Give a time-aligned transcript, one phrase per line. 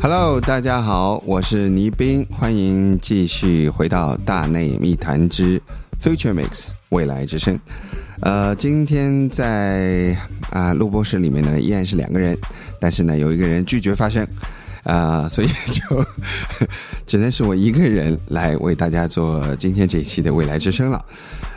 [0.00, 5.60] Hello，大家好，我是倪斌，欢迎继续回到大内密谈之
[6.02, 7.58] Future Mix 未来之声。
[8.20, 10.16] 呃，今天在
[10.50, 12.36] 啊录播室里面呢，依然是两个人，
[12.80, 14.26] 但是呢，有一个人拒绝发声，
[14.82, 16.04] 啊，所以就
[17.06, 21.04] 只能是我一个人来为大家做今天这一期的未来之声了。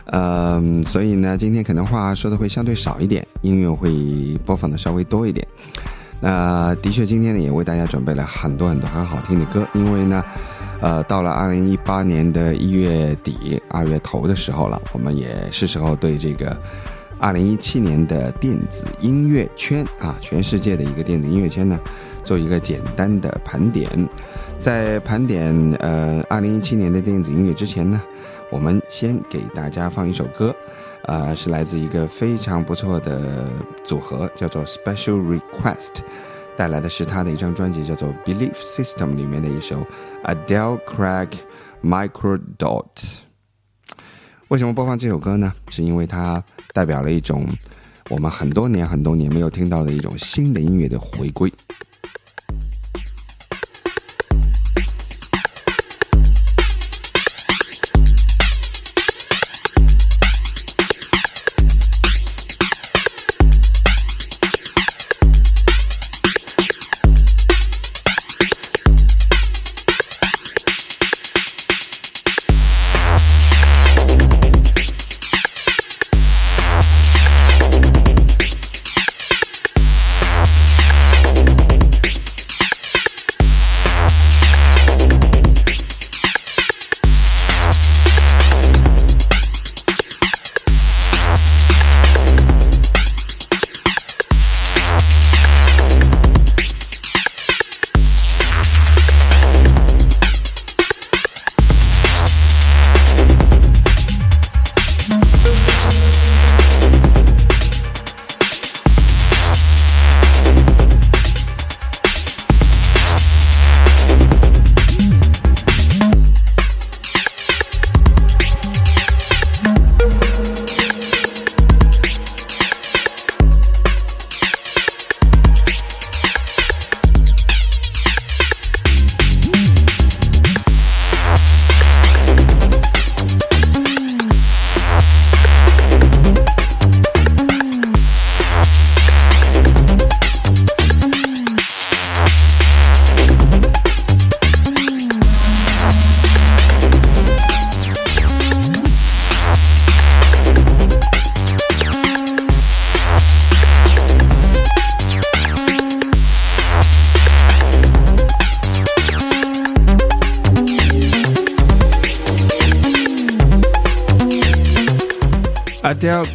[0.06, 5.46] 嗯，所以呢，今天可能话说的会相对少一点，音乐会播放的稍微多一点。
[6.20, 10.24] 那的确，今天呢也为大家准备了很多很多很好听的歌，因为呢，
[10.82, 16.58] 呃，到了二零一八年的一月底、二月头的时候了，我们也是时候对这个
[17.20, 21.80] 二零一七年的电子音乐圈啊，全世界的一个电子音乐圈呢，
[22.24, 23.88] 做一个简单的盘点。
[24.58, 28.02] 在盘点呃二零一七年的电子音乐之前呢，
[28.50, 30.56] 我们先给大家放一首歌。
[31.04, 33.48] 呃，是来自一个非常不错的
[33.84, 36.02] 组合，叫做 Special Request，
[36.62, 39.84] 带来的是他的一张专辑，叫做 Belief System 里面的一首
[40.26, 41.28] Adele Craig
[41.84, 43.22] Micro Dot。
[44.50, 45.52] 为什么播放这首歌呢？
[45.70, 47.48] 是因为它代表了一种
[48.12, 51.52] 我们很多年很多年没有听到的一种新的音乐的回归。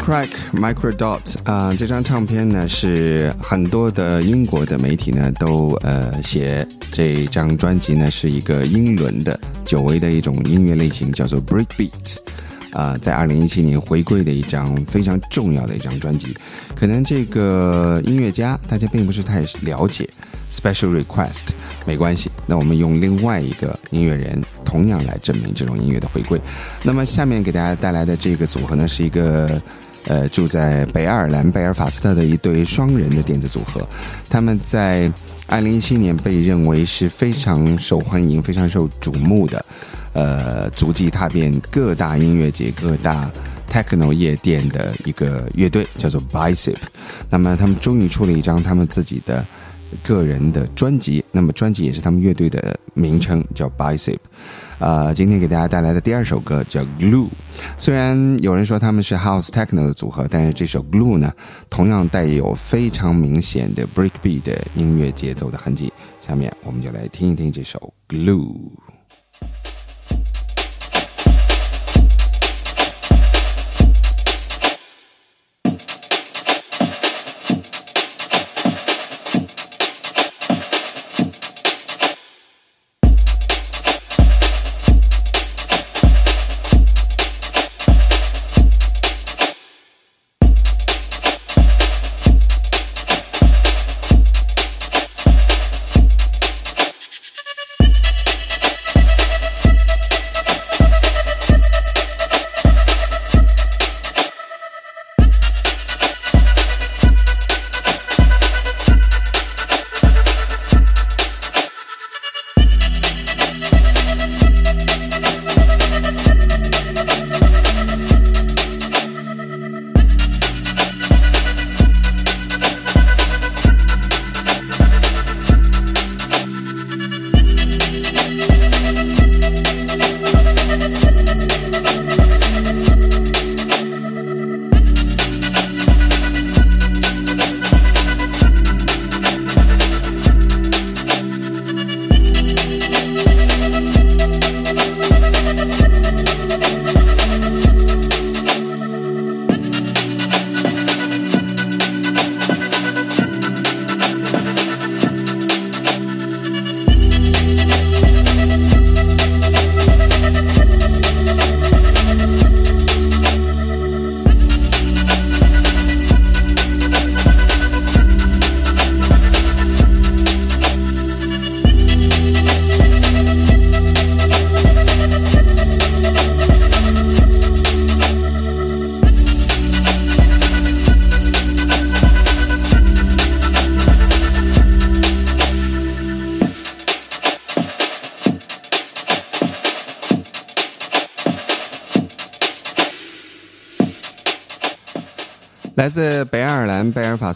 [0.06, 12.18] Crack Micro Dot 啊，这张唱片呢是很多的英国的媒体呢都呃写这张专辑呢是一个英伦的久违的一种音乐类型，叫做 Breakbeat
[12.70, 16.36] 啊，在二零一七年回归的一张非常重要的一张专辑。
[16.76, 20.08] 可能这个音乐家大家并不是太了解
[20.52, 21.48] ，Special Request
[21.84, 24.40] 没关系，那我们用另外一个音乐人。
[24.66, 26.38] 同样来证明这种音乐的回归。
[26.82, 29.62] 那么下面给大家带来的这个组合呢，是一个
[30.06, 33.86] 呃住在北爱尔兰贝尔法斯特的一对双人的电子组合。
[34.30, 35.12] 他们在
[35.46, 39.64] 二零一七年被认为是非常受欢迎、非常受瞩目的，
[40.12, 43.30] 呃，足迹踏遍各大音乐节、各大
[43.70, 46.76] techno 夜店的一个乐队，叫做 Bicep。
[47.28, 49.44] 那么他们终于出了一张他们自己的。
[50.02, 54.18] 个人的专辑，那么专辑也是他们乐队的名称，叫 Bicep。
[54.78, 57.28] 呃，今天给大家带来的第二首歌叫 Glue。
[57.78, 61.32] 虽然有人说他们是 House Techno 的组合，但是这首 Glue 呢，
[61.70, 65.92] 同样带有非常明显的 Breakbeat 的音乐节奏的痕迹。
[66.20, 68.54] 下面我们就来听一听这首 Glue。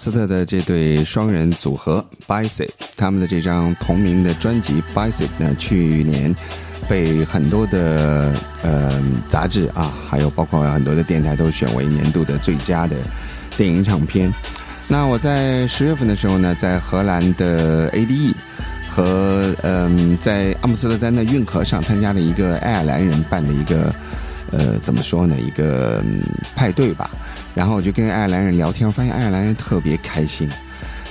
[0.00, 6.34] 斯特的这对双人组合 Bicep，他们的这张同名的专辑 Bicep 呢，去年
[6.88, 8.98] 被很多的呃
[9.28, 12.96] 杂志啊，还有包括很多的电台都选为年度的最佳的
[13.58, 14.32] 电影唱片。
[14.88, 18.34] 那我在十月份的时候呢，在荷兰的 ADE
[18.90, 23.94] 和嗯，在阿姆斯特丹的运河上参加了一个爱尔兰人办的一个
[24.50, 26.02] 呃，怎么说呢，一个
[26.56, 27.10] 派对吧。
[27.54, 30.48] 然后我就跟爱尔兰人聊天，我发现爱尔兰人特别开心。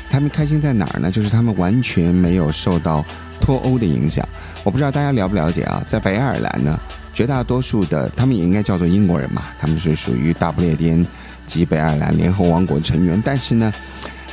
[0.09, 1.11] 他们开心在哪儿呢？
[1.11, 3.05] 就是他们完全没有受到
[3.39, 4.27] 脱欧的影响。
[4.63, 6.79] 我不知道大家了不了解啊，在北爱尔兰呢，
[7.13, 11.05] 绝大多数的他们也应该叫做英国人嘛，他们是属于大不列颠
[11.45, 13.21] 及北爱尔兰联合王国成员。
[13.23, 13.71] 但是呢，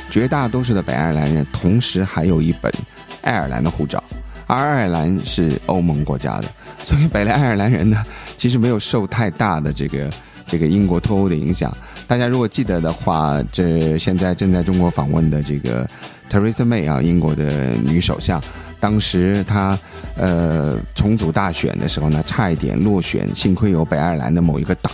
[0.09, 2.73] 绝大多数的北爱尔兰人同时还有一本
[3.21, 4.03] 爱尔兰的护照，
[4.47, 6.45] 而爱尔兰是欧盟国家的，
[6.83, 8.03] 所以北爱尔兰人呢，
[8.35, 10.09] 其实没有受太大的这个
[10.47, 11.71] 这个英国脱欧的影响。
[12.07, 15.87] 大家如果记得的话，这现在正在中国访问的这个
[16.29, 18.41] Teresa May 啊，英国的女首相，
[18.79, 19.77] 当时她
[20.15, 24.89] 呃重组大选的时候呢，差一点落选，幸亏有北爱尔兰的某一个党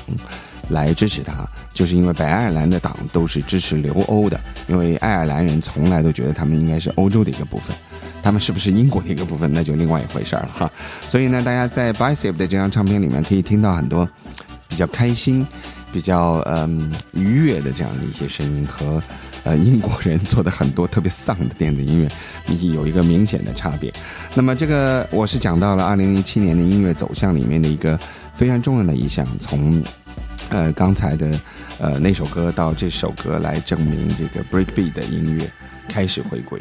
[0.69, 7.75] 来支持她，就是因为北爱尔兰的党都是支持留欧的，因为爱尔兰人从来都觉得他们应该是欧洲的一个部分，
[8.24, 10.71] 他们是不是英国的一个部分，那就另外一回事儿了哈。
[11.07, 14.10] 所以呢，大家在 Bicep 的这张唱片里面可以听到很多
[14.68, 15.45] 比较开心。
[15.94, 19.01] 比较嗯愉悦的这样的一些声音和
[19.44, 22.10] 呃英国人做的很多特别丧的电子音乐，
[22.74, 23.94] 有一个明显的差别。
[24.34, 27.98] 那么这个我是讲到了二零零七年的音乐走向里面的一个
[28.34, 29.81] 非常重要的一项，从
[30.50, 31.40] 呃刚才的
[31.78, 35.50] 呃那首歌到这首歌来证明这个 breakbeat 的音乐
[35.88, 36.60] 开始回归。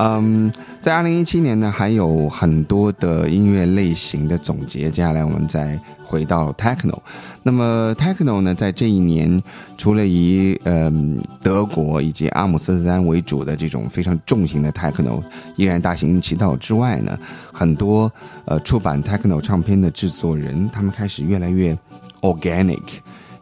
[0.00, 4.88] 嗯，在二零一七年呢，还有很多的音乐类型的总结。
[4.88, 6.96] 接下来我们再回到 techno。
[7.42, 9.42] 那么 techno 呢，在这一年，
[9.76, 15.20] 除了以嗯德国以及阿姆斯特丹为主的这种非常重型的 techno
[15.56, 17.18] 依然大行其道之外呢，
[17.52, 18.10] 很多
[18.44, 21.76] 呃出版 techno 唱片的制作人，他们开始越来越
[22.20, 22.78] organic，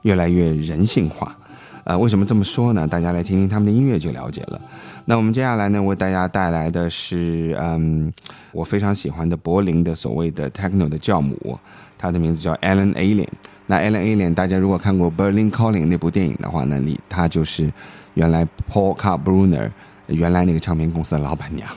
[0.01, 1.37] 越来越人性化。
[1.85, 2.89] 呃，为什么这么说呢？
[2.89, 4.61] 大家来听听他们的音乐就了解了。
[5.09, 8.13] 那我们接下来呢，为大家带来的是，嗯，
[8.51, 11.57] 我非常喜欢的柏林的所谓的 techno 的教母，
[11.97, 13.29] 他的名字叫 Alan Alien。
[13.69, 17.73] 那 Alan Alien，大家如果看过《Berlin Calling》那部电影的话，呢里他就是
[18.15, 19.71] 原来 Paul Carbrunner
[20.09, 21.69] 原来那个唱片公司的老板娘。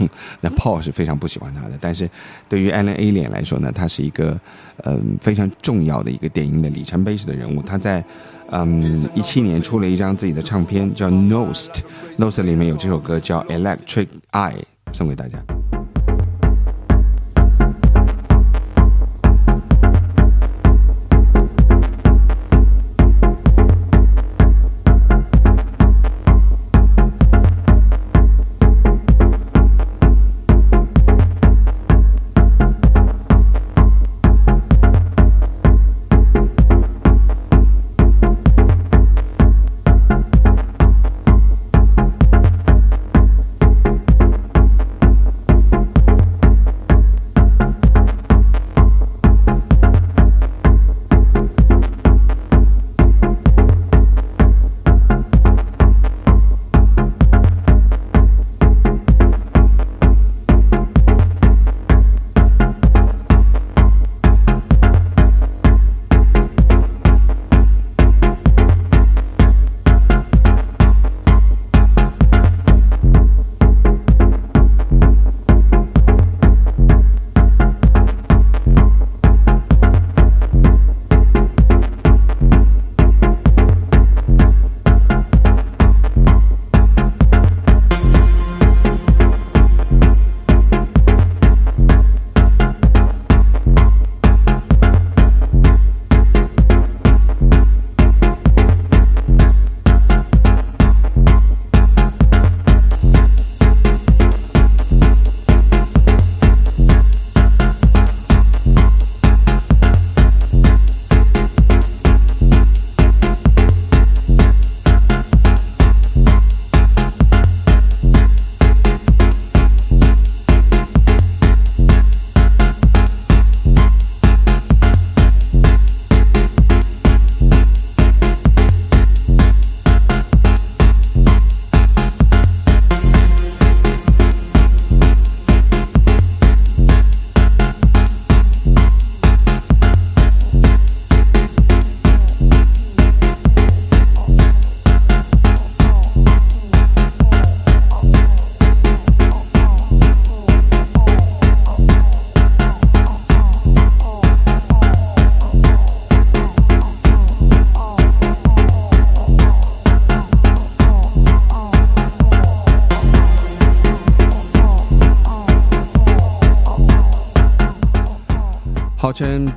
[0.42, 2.10] 那 Paul 是非常不喜欢他的，但是
[2.48, 4.40] 对于 Alan Alien 来说呢，他是一个
[4.86, 7.62] 嗯非常重要的一个电影的里程碑式的人物。
[7.62, 8.04] 他在
[8.52, 11.70] 嗯，一七年出了一张自己的唱片，叫《Nost》
[12.18, 14.54] ，Nost 里面有这首歌叫《Electric Eye》，
[14.92, 15.38] 送给大家。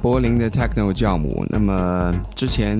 [0.02, 1.46] 柏林的 techno 教母。
[1.48, 2.76] 那么之前，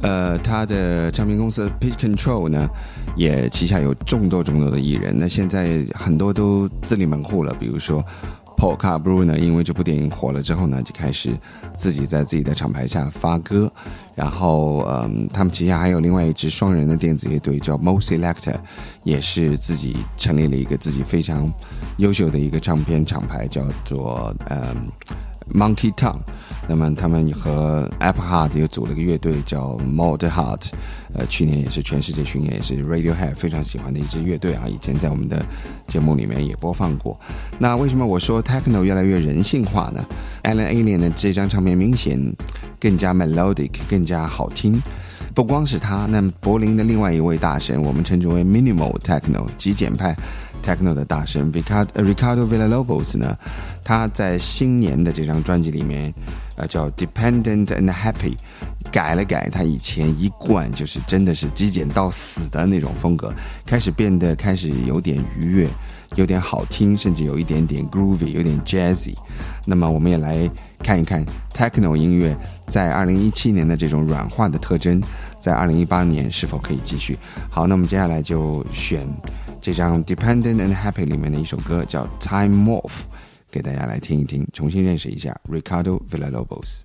[0.00, 2.68] 呃，他的唱片公司 Pitch Control 呢，
[3.14, 5.14] 也旗下有众多众多的艺人。
[5.16, 8.02] 那现在很多都自立门户了，比如说。
[8.56, 11.30] Paul Cabru 呢，因为这部电影火了之后呢，就开始
[11.78, 13.72] 自己在自己的厂牌下发歌。
[14.14, 18.56] 然后，嗯，他们旗下还有另外一支双人的电子乐队叫 Mo Selector，
[19.02, 21.50] 也是自己成立了一个自己非常
[21.96, 24.76] 优秀的一个唱片厂牌，叫做嗯
[25.54, 26.18] Monkey Tong，。
[26.68, 30.70] 那么他们和 Apple Heart 又组了个乐队叫 Mod Heart，
[31.14, 34.64] 呃，去年也是全世界巡演，也是 Radiohead 非常喜欢的一支乐队啊。
[34.68, 35.44] 以前在我们的
[35.88, 37.18] 节目里面也播放过。
[37.58, 40.06] 那为什么我说 Techno 越来越人性化呢
[40.44, 42.20] ？Alan Alien 的这张唱片明显
[42.78, 44.80] 更加 melodic，更加好听。
[45.34, 50.16] 不光是他，那柏林的另外一位大神，我们称之为 Minimal Techno 极简派。
[50.62, 53.36] Techno 的大神 Ricardo Ricardo Villalobos 呢，
[53.82, 56.12] 他在新年的这张专辑里面，
[56.56, 58.36] 呃，叫 Dependent and Happy，
[58.92, 63.32] 改了改他以前一贯就是真的是极简到死的那种风格，
[63.66, 65.68] 开始变得开始有点愉悦，
[66.16, 69.14] 有点好听，甚至有一点点 groovy，有点 jazzy。
[69.64, 70.50] 那么我们也来
[70.82, 71.24] 看一看
[71.54, 72.36] Techno 音乐
[72.66, 75.02] 在2017年的这种软化的特征，
[75.40, 77.18] 在2018年是否可以继续。
[77.50, 79.06] 好，那我们接下来就选。
[79.60, 83.02] 这张《Dependent and Happy》里面的一首歌叫《Time Morph》，
[83.50, 86.84] 给大家来听一听，重新认识一下 Ricardo Villalobos。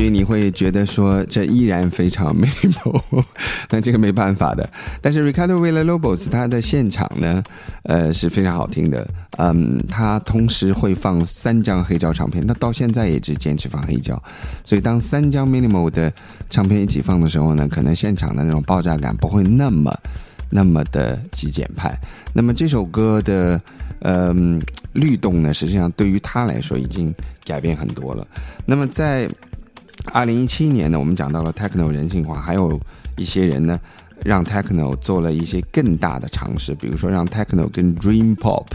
[0.00, 3.02] 许你会觉得说这依然非常 minimal，
[3.68, 4.68] 但这个没办法的。
[5.00, 7.42] 但是 Ricardo Villalobos 他的现场呢，
[7.82, 9.06] 呃是非常好听的。
[9.36, 14.20] 嗯，他同时会放三张黑胶唱片，他到现在也只坚持放黑胶。
[14.64, 16.12] 所以当三张 minimal 的
[16.48, 19.94] 唱片一起放的时候呢，可能现场的那种爆炸感不会那么
[20.48, 21.98] 那么的极简派。
[22.32, 23.60] 那么这首歌的
[24.00, 24.60] 嗯
[24.94, 27.14] 律动呢，实际上对于他来说已经
[27.44, 28.26] 改变很多了。
[28.66, 29.28] 那么在
[30.12, 32.80] 二零一七年呢，我们讲到了 techno 人性化，还有
[33.16, 33.78] 一些人呢，
[34.24, 38.66] 让 techno 做了一些更大的尝试，比如说让 techno 跟 dream pop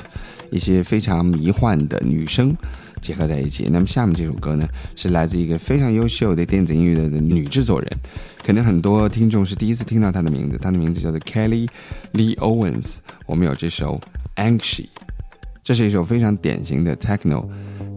[0.50, 2.56] 一些非常迷幻的女声
[3.02, 3.68] 结合在一起。
[3.70, 4.66] 那么下面这首歌呢，
[4.96, 7.90] 是来自一个非常优秀的电子音乐的女制作人，
[8.44, 11.68] 可能很多听众是第一次听到她的名字，她的名字叫做 Kelly
[12.14, 12.98] Lee Owens。
[13.26, 14.00] 我们有这首
[14.38, 14.88] Anxious，
[15.62, 17.46] 这是一首非常典型的 techno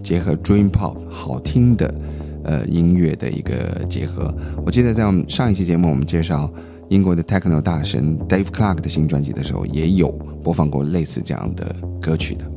[0.02, 1.94] 结合 dream pop 好听的。
[2.48, 4.34] 呃，音乐的一个结合。
[4.64, 6.50] 我记得在我们上一期节目，我们介绍
[6.88, 10.08] 英国的 techno 大神 Dave Clark 的新专辑的时候，也有
[10.42, 12.50] 播放过类似这样的歌曲的。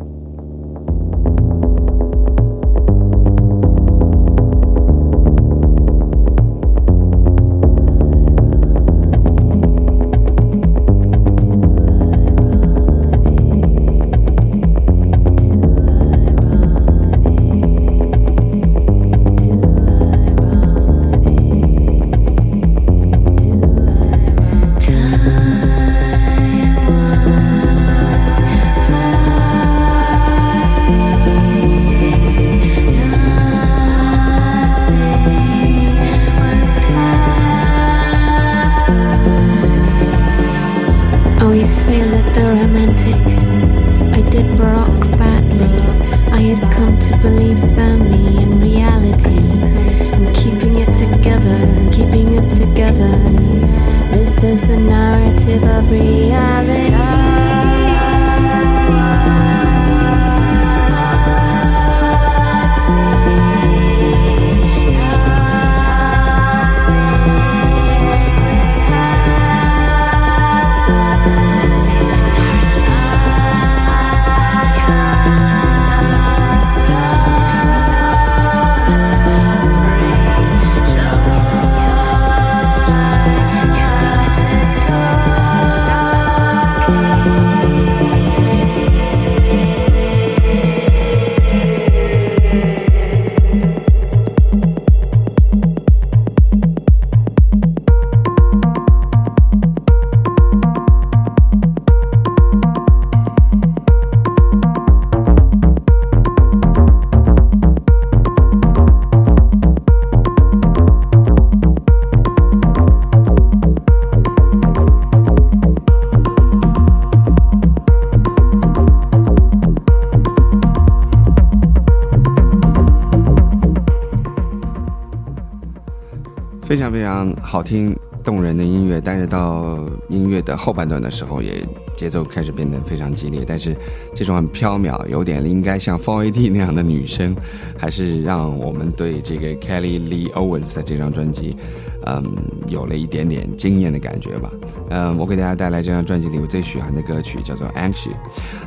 [127.71, 127.95] 听。
[128.23, 133.43] 动人的音乐，但是到音乐的后半段的时候，也节奏开始变得非常激烈。
[133.47, 133.75] 但是
[134.13, 137.35] 这种很飘渺，有点应该像 Four AD 那样的女声，
[137.75, 141.57] 还是让我们对这个 Kelly Lee Owens 的这张专辑，
[142.05, 142.31] 嗯，
[142.67, 144.51] 有了一点点惊艳的感觉吧。
[144.91, 148.13] 嗯，我给大家带来这张专辑里我最喜欢的歌曲叫做 Anxious。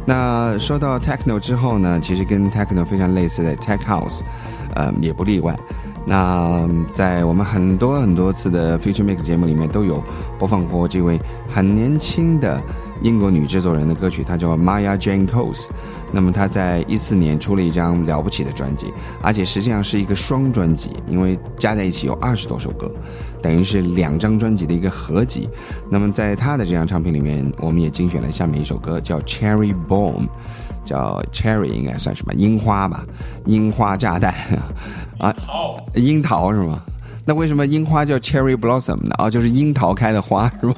[0.04, 4.22] 那说到 Techno 之后呢，其实跟 Techno 非常类似的 Tech House，
[4.74, 5.56] 嗯，也不例外。
[6.06, 10.02] 那在我们很多很多次的 Future Mix 节目里面都有
[10.38, 12.62] 播放过这位很年轻的
[13.02, 15.68] 英国女制作人的歌曲，她叫 Maya Jane Coles。
[16.12, 22.90] 那么她在一四年出了一张了不起的专辑，而且实际上是一个双专辑，因为加在一起有二十多首歌，
[23.42, 25.48] 等于是两张专辑的一个合集。
[25.90, 30.28] 那么在她的这张唱片里面，我们也精选了下面一首歌，叫 Cherry Bomb。
[30.85, 33.05] 叫 cherry 应该算什么樱花吧，
[33.47, 34.33] 樱花炸弹
[35.18, 35.35] 啊，
[35.94, 36.83] 樱桃是吗？
[37.27, 39.14] 那为什么樱花叫 cherry blossom 呢？
[39.16, 40.75] 哦，就是樱桃开的花是吗？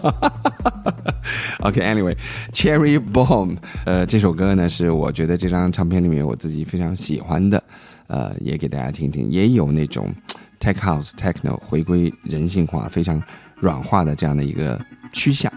[1.60, 7.60] OK，Anyway，cherry bomb，呃，这首歌呢是我觉得这张唱片里面我自己非常喜欢的，
[8.06, 10.14] 呃，也给大家听听，也有那种
[10.60, 13.20] tech house techno 回归人性化、非常
[13.56, 14.80] 软化的这样的一个
[15.12, 15.52] 趋向。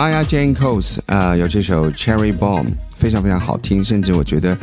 [0.00, 4.56] Aia Jane Coles 啊，有这首 Cherry Bomb，非常非常好听，甚至我觉得，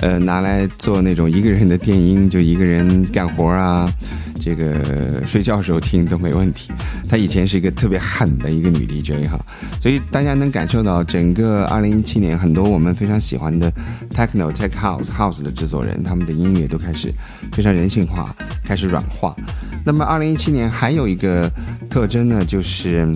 [0.00, 3.92] 呃，拿来做那种一个人的电音，就一个人干活啊，
[4.38, 6.70] 这个睡觉时候听都没问题。
[7.08, 9.44] 她以前是一个特别狠的一个女 DJ 哈，
[9.80, 13.72] 所以大家能感受到整个2017年很多我们非常喜欢的
[14.14, 17.12] Techno、Tech House、House 的制作人，他们的音乐都开始
[17.50, 18.32] 非常人性化，
[18.64, 19.34] 开始软化。
[19.84, 21.50] 那么2017年还有一个
[21.90, 23.12] 特征呢，就是。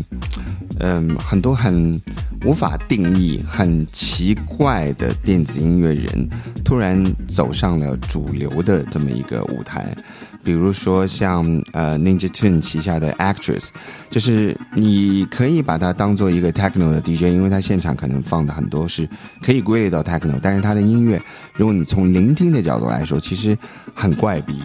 [0.81, 2.01] 嗯，很多很
[2.45, 6.29] 无法定义、很奇怪的电子音乐人，
[6.65, 9.95] 突然走上了主流的这么一个舞台。
[10.43, 13.69] 比如说像呃 Ninja Tune 旗下的 Actress，
[14.09, 19.07] 就是你可以把它当做一个 Techno 的 DJ，因为它现场可能放的很多是
[19.43, 21.21] 可以归类到 Techno，但是它的音乐，
[21.53, 23.57] 如果你从聆听的角度来说，其实
[23.95, 24.59] 很怪逼。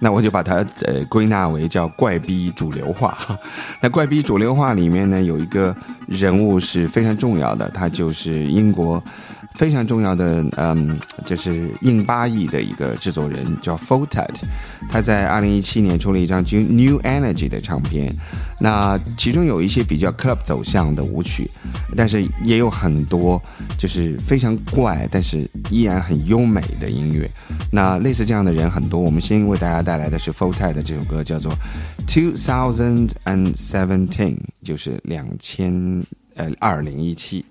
[0.00, 3.16] 那我就把它呃归纳为叫怪逼主流化。
[3.80, 5.76] 那怪逼主流化里面呢，有一个
[6.08, 9.02] 人物是非常重要的，他就是英国。
[9.56, 14.46] 非常重要的，嗯，就是印巴裔的一个制作人叫 f o t a t
[14.88, 18.14] 他在二零一七年出了一张叫 New Energy 的唱片，
[18.60, 21.50] 那其中有一些比较 club 走向的舞曲，
[21.96, 23.42] 但是也有很多
[23.76, 27.28] 就是非常怪，但是依然很优美的音乐。
[27.72, 31.52] 那类似这样的人很多我们先为大家带来的是 fulltime 的这首歌叫做
[32.06, 35.72] two thousand and seventeen 就是两千
[36.34, 37.44] 呃二零一七。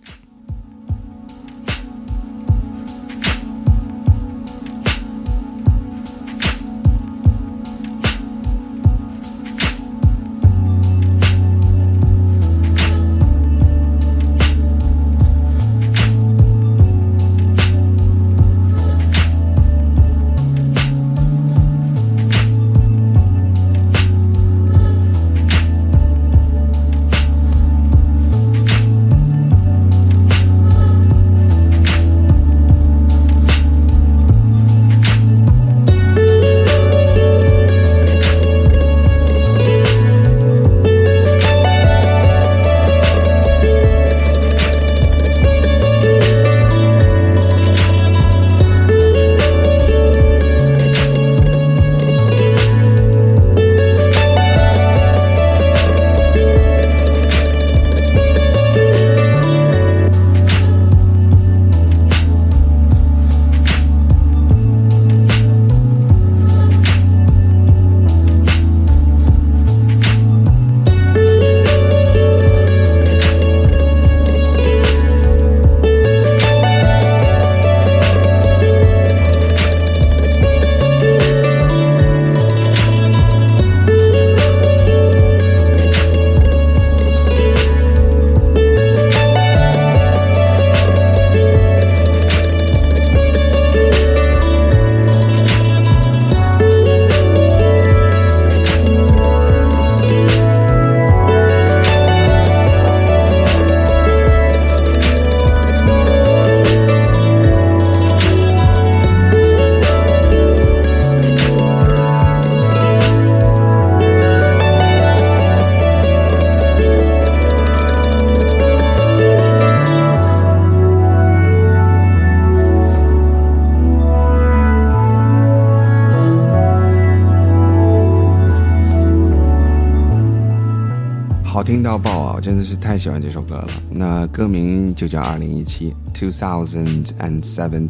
[133.49, 133.67] 歌了。
[133.89, 137.89] 那歌名就叫《二零一七 Two Thousand and Seventeen》。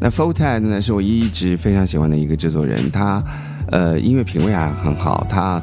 [0.00, 2.90] 那 f o t a d 呢，是我一直非常喜欢的一个制作人。
[2.90, 3.22] 他
[3.70, 5.26] 呃，音乐品味还很好。
[5.30, 5.62] 他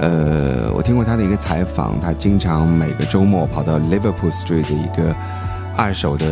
[0.00, 5.14] 呃，我听过他的一个采访，他经常每个周末跑到 Liverpool Street 的一个。
[5.76, 6.26] 二手的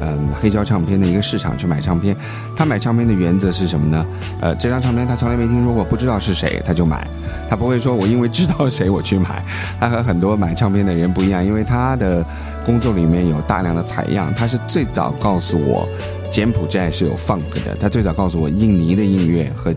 [0.00, 2.16] 嗯黑胶唱片的一个市场去买唱片，
[2.56, 4.06] 他买唱片的原则是什么呢？
[4.40, 7.06] 呃，这张唱片他从来没听说过，不知道是谁他就买，
[7.48, 9.44] 他不会说我因为知道谁我去买。
[9.78, 12.24] 他和很多买唱片的人不一样，因为他的
[12.64, 15.88] 工作里面有大量的采样，他是最早告诉我
[16.30, 19.74] 柬埔寨是有 funk 的，他最早告诉我印尼的音乐和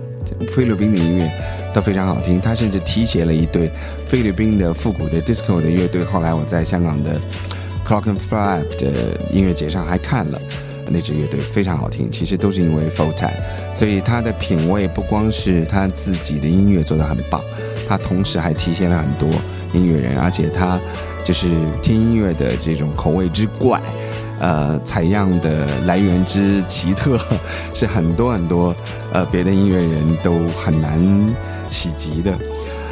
[0.48, 1.32] 菲律宾的音乐
[1.74, 3.70] 都非常好听，他甚至提携了一对
[4.08, 6.04] 菲律宾的复古的 disco 的乐队。
[6.04, 7.20] 后来我在香港的。
[7.90, 10.40] Clock and Flap 的音乐节上还看了
[10.92, 12.08] 那支乐队，非常好听。
[12.12, 13.34] 其实都是因为 f o t a
[13.74, 17.42] 所以他的品味不光是他自己的音乐做得很棒，
[17.88, 19.28] 他同时还体现了很多
[19.74, 20.80] 音乐人，而且他
[21.26, 21.48] 就是
[21.82, 23.82] 听音乐的这种口味之怪，
[24.40, 27.20] 呃，采样的来源之奇特，
[27.74, 28.76] 是很多很多
[29.12, 31.00] 呃别的音乐人都很难
[31.68, 32.38] 企及的。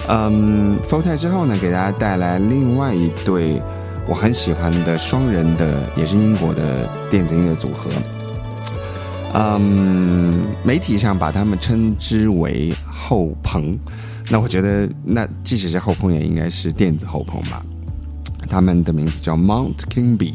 [0.08, 3.62] 嗯 f o t a 之后呢，给大家带来另外一对。
[4.10, 7.92] 我很喜欢的双人的，也是英国的电子音乐组合。
[9.34, 13.78] 嗯，媒体上把他们称之为后朋。
[14.30, 17.66] 那我觉得，那即使是后朋，也应该是电子后朋吧。
[18.50, 20.34] 他们的名字叫 Mount Kimby。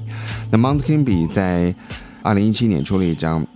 [0.50, 1.74] 那 Mount Kimby 在
[2.22, 3.46] 二零一七年出了一张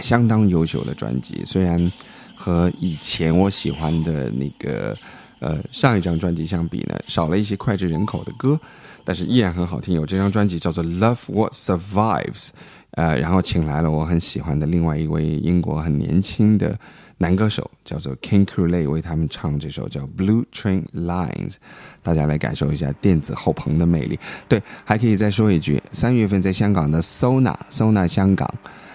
[0.00, 1.92] 相当优秀的专辑，虽然
[2.34, 4.96] 和以前我喜欢的那个
[5.38, 8.58] 呃上一张专辑相比呢，少了一些脍炙人口的歌。
[9.06, 12.48] 但是依然很好听，有这张专辑叫做《Love What Survives》，
[12.90, 16.76] 呃，然后请来了我很喜欢的另外一位英国很年轻的
[17.18, 21.52] 男歌手叫做 King Krule 为他们唱这首叫《Blue Train Lines》，
[22.02, 24.18] 大家来感受一下电子后棚的魅力。
[24.48, 28.52] 对，还可以再说一句，三月份在香港的 Sona Sona 香港，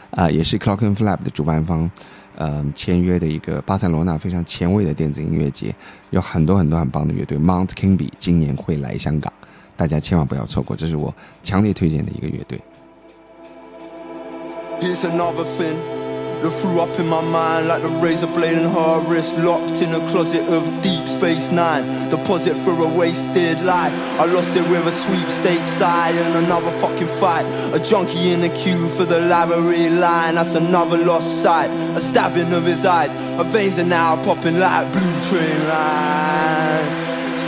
[0.09, 1.89] 啊，也是 Clock and Flap 的主办方，
[2.35, 5.73] 呃，签约的一个巴塞罗那非常前卫的电子音乐节，
[6.09, 7.37] 有很多很多很棒的乐队。
[7.37, 9.31] Mount Kingby 今年会来香港，
[9.76, 12.58] 大家千万不要错过，这是我强烈推荐的一个乐队。
[14.80, 15.76] Here's another thing
[16.42, 19.94] that threw up in my mind like the razor blade in her wrist, locked in
[19.94, 22.10] a closet of Deep Space Nine.
[22.10, 23.92] Deposit for a wasted life.
[24.18, 27.46] I lost it with a sweepstakes eye and another fucking fight.
[27.72, 30.34] A junkie in the queue for the library line.
[30.34, 31.70] That's another lost sight.
[31.96, 33.14] A stabbing of his eyes.
[33.38, 36.99] Her veins are now popping like blue train lines.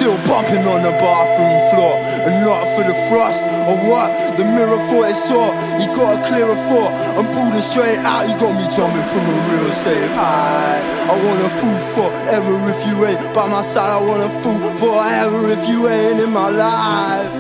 [0.04, 1.96] Still bumping on the bathroom floor.
[2.28, 4.12] And not for the thrust or what?
[4.36, 5.56] The mirror thought it saw.
[5.80, 6.92] He got a clearer thought.
[7.16, 8.28] And pulled it straight out.
[8.28, 10.84] He got me jumping from a real safe high.
[11.08, 13.34] I want a fool forever if you ain't.
[13.34, 17.32] By my side I want a fool forever if you ain't in my life.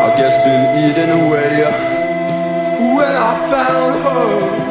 [0.00, 1.68] I guess been eating away
[2.96, 4.63] When I found her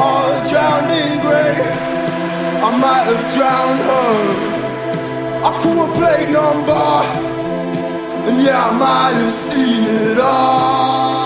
[0.00, 1.56] all drowned in grey.
[2.66, 4.12] I might have drowned her.
[5.48, 5.50] I
[5.86, 6.88] a plague number,
[8.26, 11.20] and yeah, I might have seen it all.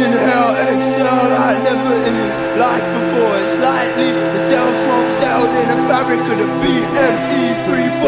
[0.00, 5.80] Inhale, exhale, like never in his life It's lightly, the down smoke settled in the
[5.88, 8.04] fabric of the BME34.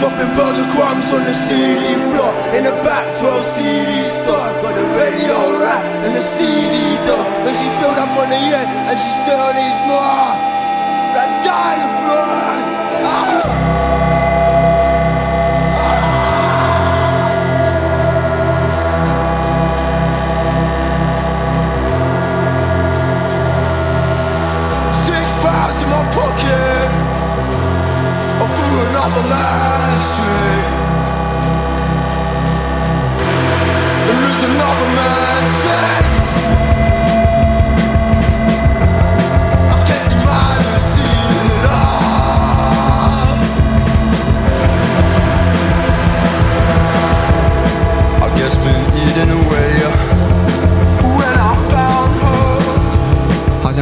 [0.00, 2.32] Dropping burger crumbs on the CD floor.
[2.56, 7.24] In the back 12 CD store Got the radio rack and the CD door.
[7.44, 10.32] And she filled up on the end and she still needs more.
[11.12, 12.62] That dying blood
[13.04, 13.47] ah.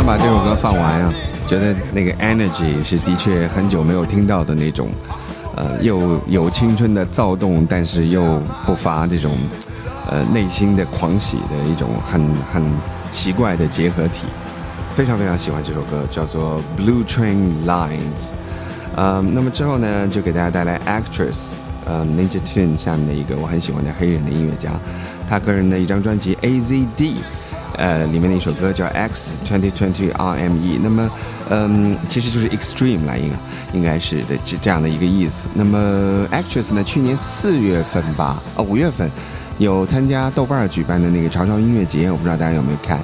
[0.07, 1.36] 把这首歌放完啊！
[1.47, 4.89] 觉得那个 energy 是的确很久没有听到的那种，
[5.55, 9.33] 呃，又有青春的躁动，但是又不乏这种，
[10.11, 12.21] 呃，内心的狂喜的一种很
[12.53, 12.63] 很
[13.09, 14.27] 奇怪的结合体。
[14.93, 18.31] 非常非常喜欢这首歌，叫做 Blue Train Lines。
[18.97, 21.55] 呃，那么之后呢，就给大家带来 Actress，
[21.85, 24.73] 呃，Ninja Tune 下面的一个我很喜欢的黑人的音乐家，
[25.29, 27.13] 他个人的一张专辑 AZD。
[27.77, 31.11] 呃，里面的一首歌叫 X Twenty Twenty R M E，那么，
[31.51, 33.31] 嗯，其实就是 Extreme 来应，
[33.73, 35.49] 应该是的这这样的一个意思。
[35.55, 39.11] 那么 Actress 呢，去年四月份吧，啊五月份，
[39.59, 42.99] 有参加豆瓣举办的那个潮潮音乐节，我不知道大家有没有看。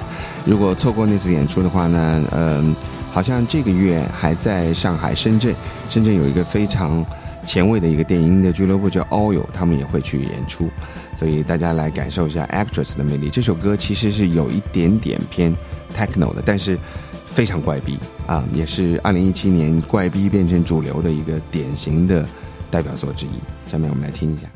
[0.45, 2.75] 如果错过那次演出的话呢，嗯，
[3.11, 5.55] 好像这个月还在上海、深圳，
[5.89, 7.05] 深圳有一个非常。
[7.43, 10.69] 前卫的一个电音的俱乐部叫 All You，他们也会去演出，
[11.15, 13.29] 所以大家来感受一下 Actress 的魅力。
[13.29, 15.55] 这首歌其实是有一点点偏
[15.93, 16.77] Techno 的，但是
[17.25, 22.25] 非常怪逼啊，也是2017年怪逼变成主流的一个典型的
[22.71, 23.69] 代表作之一。
[23.69, 24.47] 下面我们来听一下。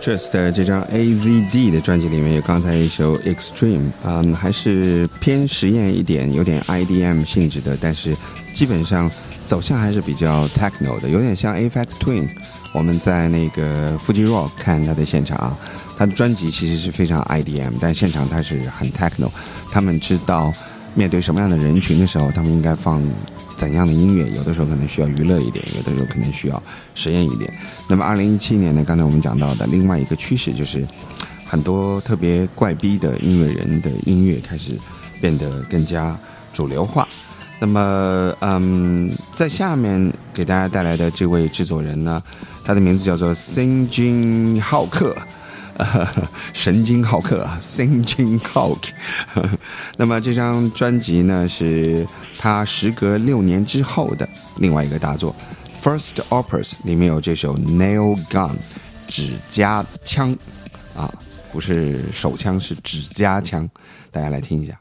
[0.00, 8.16] Actress 的这张 AZD 的专辑里面有刚才一首 Extreme，嗯，还是偏实验一点，有点 IDM 性质的，但是
[8.54, 9.10] 基本上
[9.44, 12.26] 走向还是比较 techno 的，有点像 Apex Twin。
[12.72, 15.58] 我们在那个 Fuji Rock 看他的现场啊，
[15.98, 19.28] 他的专辑其实是非常 IDM，但现场他是很 techno。
[19.70, 20.50] 他们知道
[20.94, 23.02] 面对什么样的人群的时候，他们应该放。
[23.60, 24.26] 怎样的音乐？
[24.30, 26.62] 有的时候可能需要娱乐一点，有的时候可能需要
[26.94, 27.52] 实验一点。
[27.90, 28.82] 那么，二零一七年呢？
[28.82, 30.88] 刚才我们讲到的另外一个趋势就是，
[31.44, 34.78] 很多特别怪逼的音乐人的音乐开始
[35.20, 36.18] 变得更加
[36.54, 37.06] 主流化。
[37.60, 42.22] 那么，嗯，在下面给大家带来的这位制作人呢，
[42.64, 45.14] 他的名字叫做 Singin 浩克。
[46.52, 48.90] 神经好客啊，Singing Hawk。
[49.96, 52.06] 那么这张专辑呢，是
[52.38, 54.28] 他时隔六年之后的
[54.58, 55.34] 另外一个大作
[55.82, 58.50] 《First Opus》，里面有这首《Nail Gun》，
[59.08, 60.36] 指甲枪
[60.96, 61.12] 啊，
[61.52, 63.68] 不是手枪，是指甲枪，
[64.10, 64.78] 大家来听一下。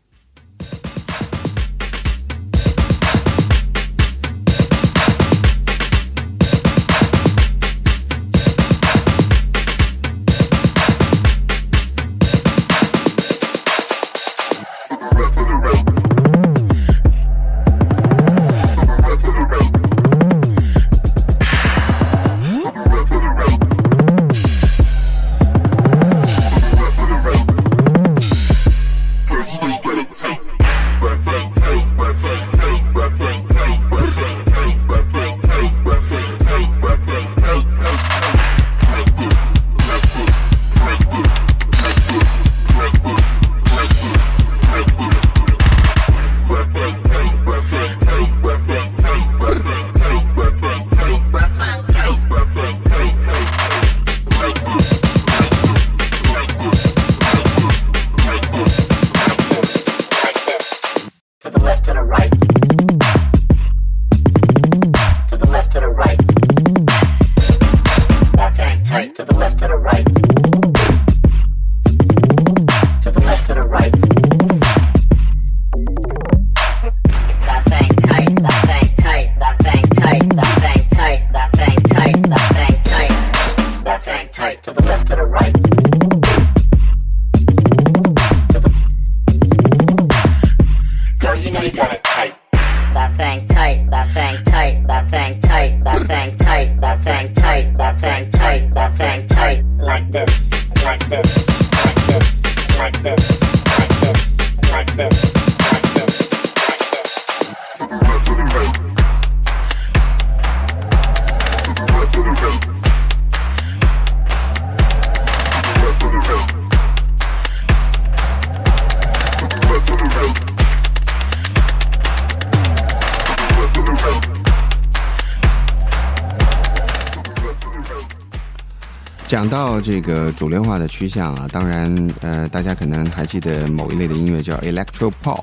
[129.89, 135.41] 这个主流化的趋向啊，当然，呃，大家可能还记得某一类的音乐叫 electro pop，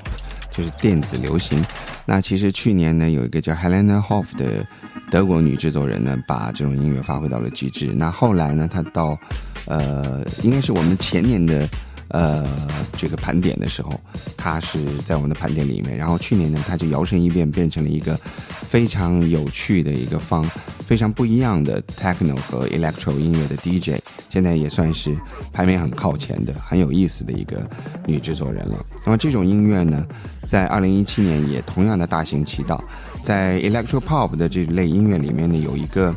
[0.49, 1.61] 就是电子流行。
[2.05, 4.65] 那其实去年呢，有一个叫 Helena Hoff 的
[5.11, 7.87] 德国女制作人呢，把这种音乐发挥到了极致。
[7.93, 9.19] 那后来呢，她到，
[9.65, 11.67] 呃，应该是我们前年的。
[12.09, 12.47] 呃，
[12.93, 13.99] 这个盘点的时候，
[14.37, 15.97] 它是在我们的盘点里面。
[15.97, 18.17] 然后去年呢，它就摇身一变，变成了一个
[18.65, 20.49] 非常有趣的一个方，
[20.85, 24.01] 非常不一样的 techno 和 electro 音乐的 DJ。
[24.29, 25.17] 现在也算是
[25.51, 27.67] 排名很靠前的、很有意思的一个
[28.05, 28.85] 女制作人了。
[29.05, 30.05] 那么这种音乐呢，
[30.45, 32.83] 在二零一七年也同样的大行其道。
[33.21, 36.15] 在 electro pop 的这类音乐里面呢，有一个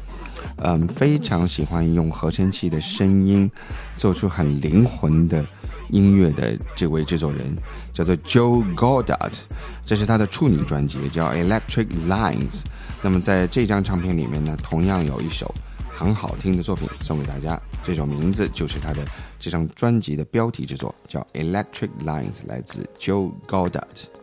[0.57, 3.51] 嗯，非常喜欢用合成器的声音
[3.95, 5.45] 做出很灵魂的。
[5.91, 7.55] 音乐的这位制作人
[7.93, 9.35] 叫做 Joe Goddard，
[9.85, 12.65] 这是他的处女专辑叫 Electric Lines。
[13.03, 15.55] 那么在这张唱片里面呢，同样有一首
[15.93, 19.05] 很好听的作品送给大家，这首名字就是他的
[19.39, 24.20] 这张专辑的标题之作，叫 Electric Lines，来自 Joe Goddard。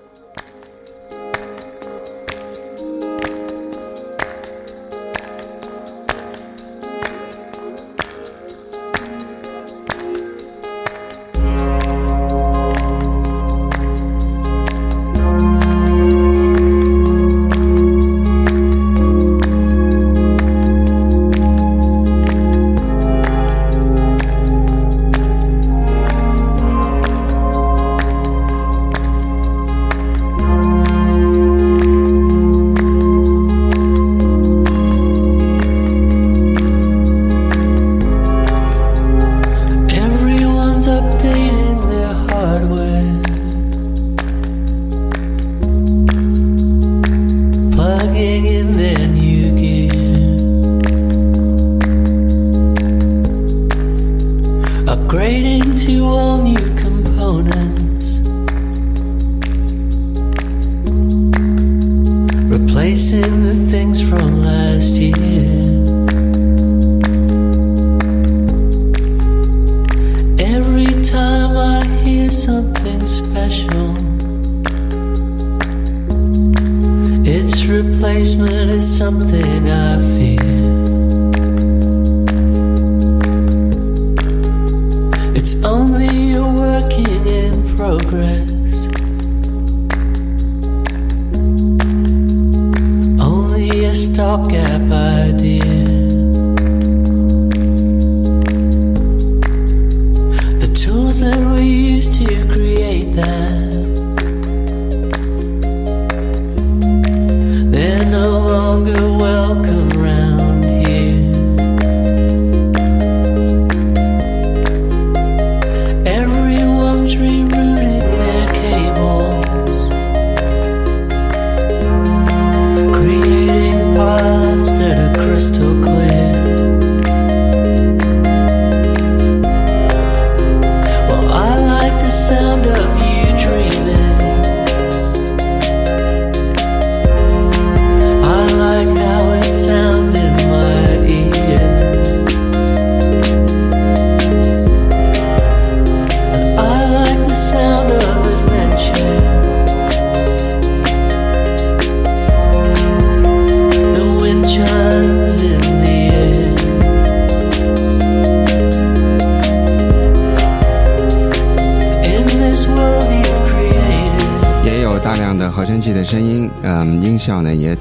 [108.88, 109.17] Longer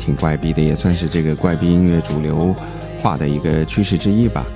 [0.06, 2.54] 挺怪逼的，也算是这个怪逼音乐主流
[3.02, 4.46] 化的一个趋势之一吧。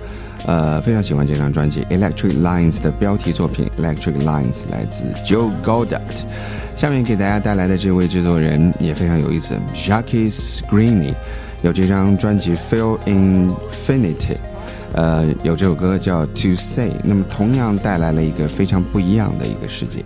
[0.46, 6.22] 呃，非常喜欢这张专辑《Electric Lines》的标题作品《Electric Lines》来自 Joe Goddard。
[6.76, 11.14] 下面给大家带来的这位制作人也非常有意思 j a c k i e Screeny
[11.62, 14.16] 有这张专辑《Feel Infinity》。
[14.92, 20.05] 呃，有这首歌叫《To Say》，那么同样带来了一个非常不一样的一个世界。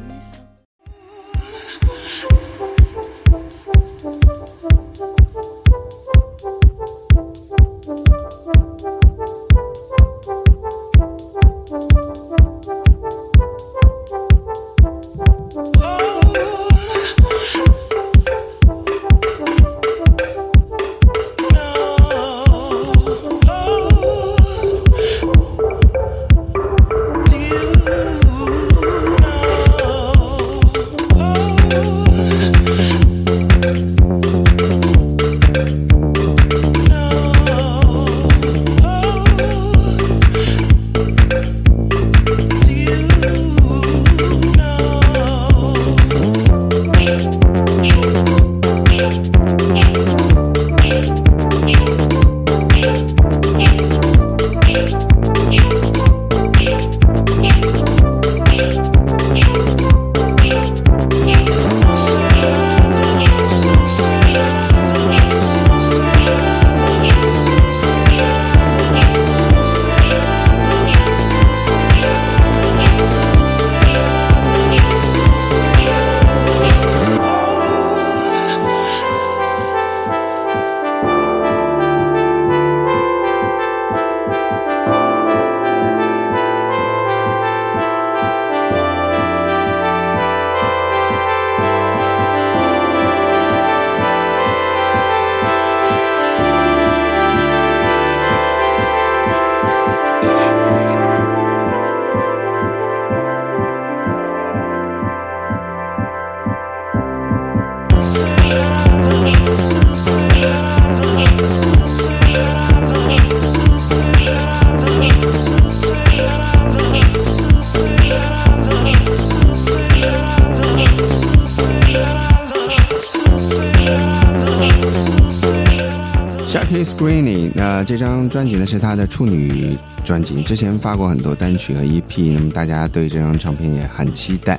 [128.74, 134.58] 是他的处女专辑，之前发过很多单曲和 EP，那么大家对这张唱片也很期待，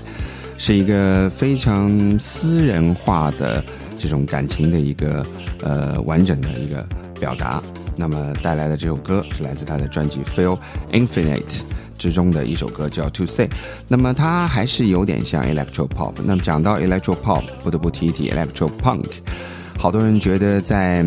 [0.58, 3.62] 是一个非常私人化的
[4.00, 5.26] 这种感情的一个
[5.62, 6.88] 呃完整的一个
[7.20, 7.62] 表达。
[7.98, 10.58] 那么带来的这首歌是来自他的专辑《Feel
[10.94, 11.44] Infinite》
[11.98, 13.48] 之中的一首歌，叫《To Say》。
[13.90, 16.14] 那么它还是有点像 Electro Pop。
[16.24, 19.08] 那么讲到 Electro Pop，不得不提一提 Electro Punk。
[19.78, 21.04] 好多人觉得在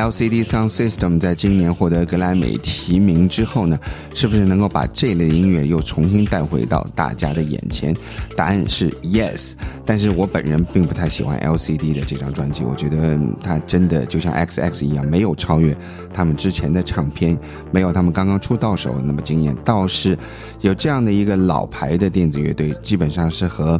[0.00, 3.78] LCD Sound System 在今年获得格莱美提名之后呢，
[4.14, 7.94] 是不是能够把这类音乐又重新带回到大家的眼前？
[8.34, 9.52] 答案是 yes。
[9.84, 15.76] 但是我本人并不太喜欢 LCD 的这张专辑，我觉得它真的就像 XX 一样，没有超越
[16.14, 17.38] 他们之前的唱片，
[17.70, 19.54] 没有他们刚刚出道时候那么惊艳。
[19.64, 20.16] 倒是
[20.62, 23.78] 有这样的一个老牌的电子乐队，基本上是和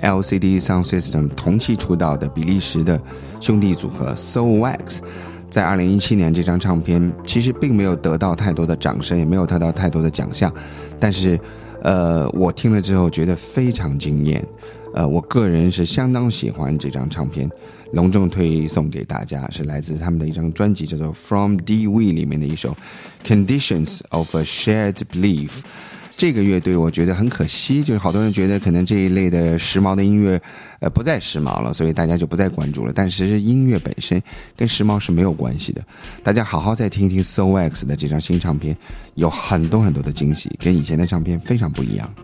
[0.00, 2.98] LCD Sound System 同期出道的比利时的
[3.40, 5.00] 兄弟组合 So Wax。
[5.50, 10.52] 在二零一七年，这张唱片其实并没有得到太多的掌声，也没有得到太多的奖项，
[10.98, 11.38] 但是，
[11.82, 14.46] 呃，我听了之后觉得非常惊艳，
[14.94, 17.50] 呃，我个人是相当喜欢这张唱片，
[17.92, 22.76] 隆重推送给大家，是来自他们的一张专辑，叫做《From D We》里面的一首
[23.26, 25.48] 《Conditions of a Shared Belief》。
[26.20, 30.38] 这个乐队我觉得很可惜，就是好多人觉得可能这一类的时髦的音乐，
[30.80, 32.92] 呃，不再时髦了，所以大家就不再关注了。
[32.94, 34.22] 但其实音乐本身
[34.54, 35.82] 跟时髦是没有关系的。
[36.22, 38.76] 大家好好再听一听 So X 的这张新唱片，
[39.14, 42.14] 有很多很多的惊喜，跟以前的唱片非常不一样。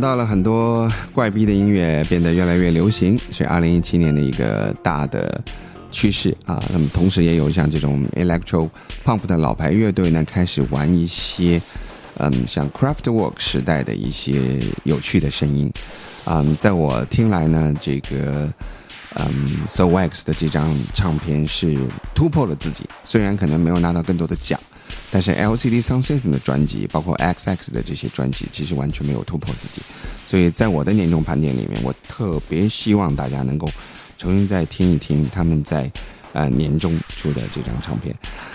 [0.00, 5.40] 到了很多怪逼的音乐变得越来越流行，是二零一七年的一个大的
[5.90, 6.62] 趋势啊。
[6.72, 8.68] 那么同时也有像这种 electro
[9.04, 11.60] pump 的老牌乐队呢，开始玩一些
[12.16, 15.70] 嗯像 Craftwork 时代的一些有趣的声音。
[16.24, 18.52] 嗯，在我听来呢，这个
[19.16, 21.78] 嗯 So Wax 的这张唱片是
[22.14, 24.58] 突破了自己，虽然可能没有拿到更多的奖。
[25.12, 29.82] 但是 LCD Sound System 的专辑，包括 XX 的这些专辑，其实完全没有突破自己。
[30.30, 33.68] 所以在我的年终盘点里面，我特别希望大家能够
[34.16, 35.90] 重新再听一听他们在
[36.32, 38.14] 呃年终出的这张唱片。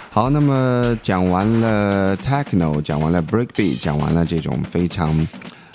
[0.09, 5.28] 好，那么讲完了 Techno，讲完了 Breakbeat，讲完了这种非常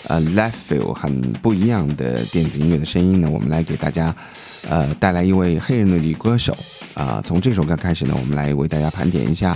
[0.08, 4.16] 呃 Left Feel 很不一样的电子音乐的声音呢，我们来给大家
[4.70, 6.56] 呃带来一位黑人的女歌手
[6.94, 7.20] 啊。
[7.22, 9.54] 从这首歌开始呢，我们来为大家盘点一下。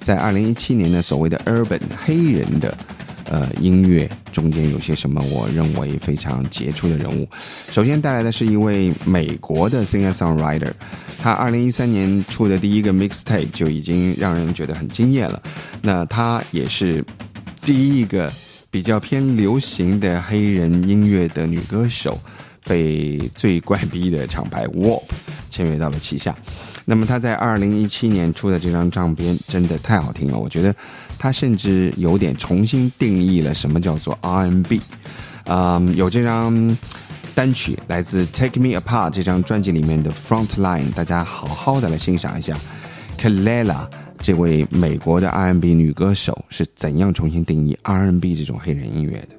[0.00, 2.76] 在二零一七年的所谓的 urban 黑人的
[3.24, 5.22] 呃音乐中间有些什么？
[5.30, 7.28] 我认为非常杰出的人物。
[7.70, 10.72] 首先带来的是一位美国的 singer songwriter，
[11.18, 15.42] 他二零一三年出的第一个 mixtape 就已经让人觉得很惊艳了。
[15.82, 17.04] 那他也是
[17.62, 18.32] 第一个
[18.70, 22.20] 比较偏流行的黑人音乐的女歌手，
[22.64, 25.04] 被最怪逼的厂牌 Warp
[25.48, 26.36] 签约到了旗下。
[26.84, 30.74] 那么他在二零一七年出的这张唱片真的太好听了，我觉得
[31.18, 34.80] 他甚至有点重新定义了什么叫做 R&B。
[35.46, 36.76] 嗯，有这张
[37.34, 42.56] 单曲，来自《Take Me Apart》这张专辑里面的《Frontline》，大家好好的来欣赏一下。
[43.18, 49.36] Kalela 这位美国的 R&B 女歌手是怎样重新定义 R&B 这种黑人音乐的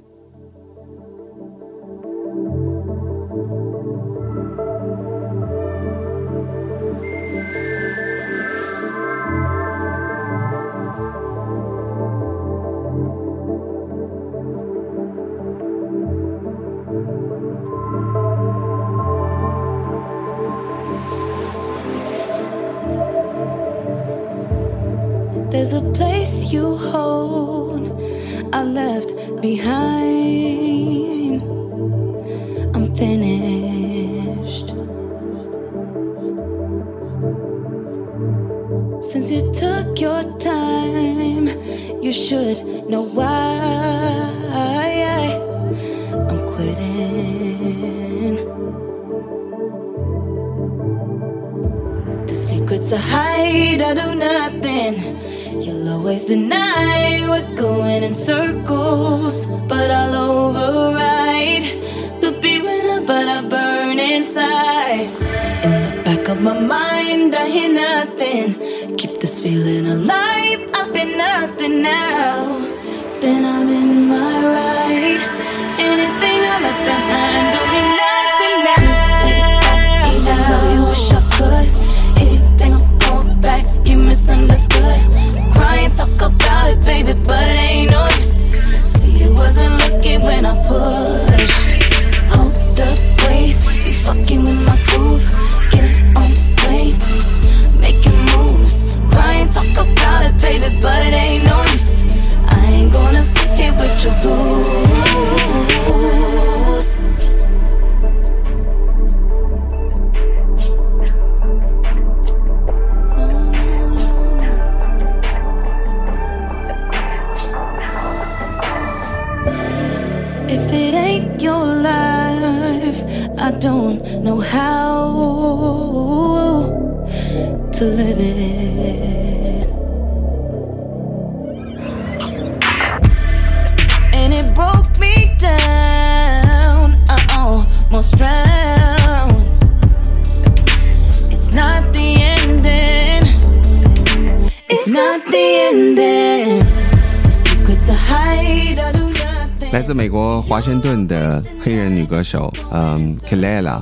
[149.96, 153.82] 美国华盛顿的黑人女歌手，嗯，Kalela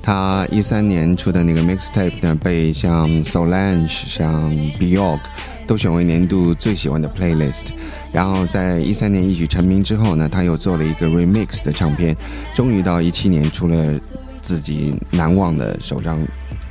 [0.00, 5.18] 她一三年出的那个 mixtape 呢，被像 Solange、像 Bjork
[5.66, 7.70] 都选为年度最喜欢的 playlist。
[8.12, 12.16] 然后在一三年一举成名之后呢，她又做了一个 remix 的唱片，
[12.54, 14.00] 终于到一七年出了
[14.40, 16.24] 自己难忘的首张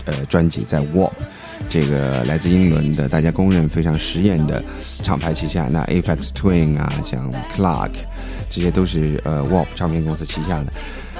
[0.06, 1.12] 呃专辑，在 Warp。
[1.68, 4.64] 这个来自英伦的，大家公认非常实验的
[5.04, 7.92] 厂牌旗下，那 Aphex Twin 啊，像 Clark，
[8.50, 10.74] 这些都是呃 Warp 唱片公司旗下的。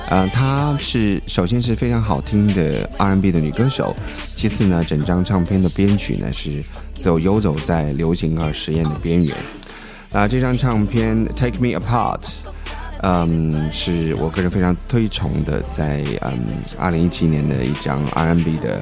[0.10, 3.94] 呃，她是首先是非常好听的 R&B 的女歌手，
[4.34, 6.64] 其次呢，整张唱片的编曲呢是
[6.98, 9.36] 走游走在流行和实验的边缘。
[10.14, 12.22] 啊、这张唱片《Take Me Apart》，
[13.02, 16.40] 嗯，是我个人非常推崇的，在嗯
[16.80, 18.82] 二零一七年的一张 R&B 的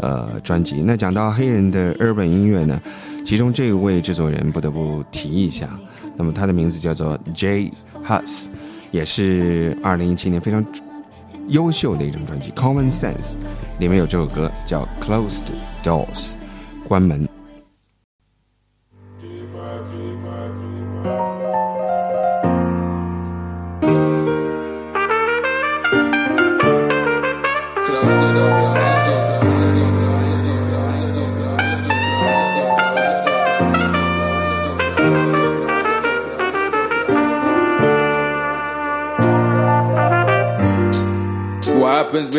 [0.00, 0.82] 呃专辑。
[0.82, 2.78] 那讲到黑人的 R&B 音乐呢，
[3.24, 5.66] 其中这位制作人不得不提一下，
[6.18, 7.70] 那么他的名字叫做 Jay
[8.04, 8.48] Huss，
[8.90, 10.64] 也是二零一七年非常
[11.46, 13.32] 优秀的一张专辑《Common Sense》，
[13.78, 15.44] 里面有这首歌叫《Closed
[15.82, 16.32] Doors》，
[16.86, 17.37] 关门。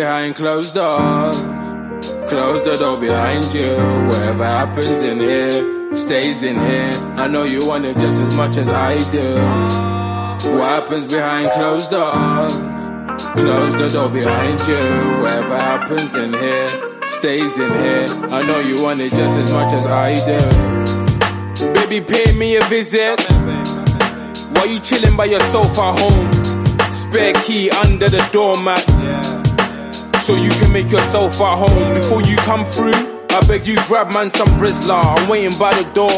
[0.10, 1.38] Behind closed doors?
[2.32, 3.76] Close the door behind you.
[4.08, 6.90] Whatever happens in here stays in here.
[7.16, 9.36] I know you want it just as much as I do.
[10.58, 12.54] What happens behind closed doors?
[13.38, 14.84] Close the door behind you.
[15.22, 16.68] Whatever happens in here
[17.06, 18.08] stays in here.
[18.38, 20.42] I know you want it just as much as I do.
[21.76, 23.22] Baby, pay me a visit.
[24.56, 26.34] While you chilling by yourself at home,
[26.94, 29.19] spare key under the doormat.
[30.30, 32.94] So you can make yourself at home before you come through.
[33.32, 35.02] I beg you, grab man some Rizla.
[35.02, 36.14] I'm waiting by the door.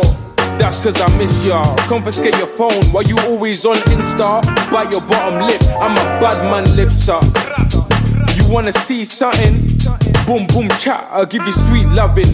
[0.60, 1.64] That's cause I miss ya.
[1.88, 4.44] Confiscate your phone while you always on Insta.
[4.70, 5.62] Bite your bottom lip.
[5.80, 7.24] I'm a bad man lip suck.
[8.36, 9.64] You wanna see something?
[10.28, 12.28] Boom, boom, chat, I'll give you sweet loving.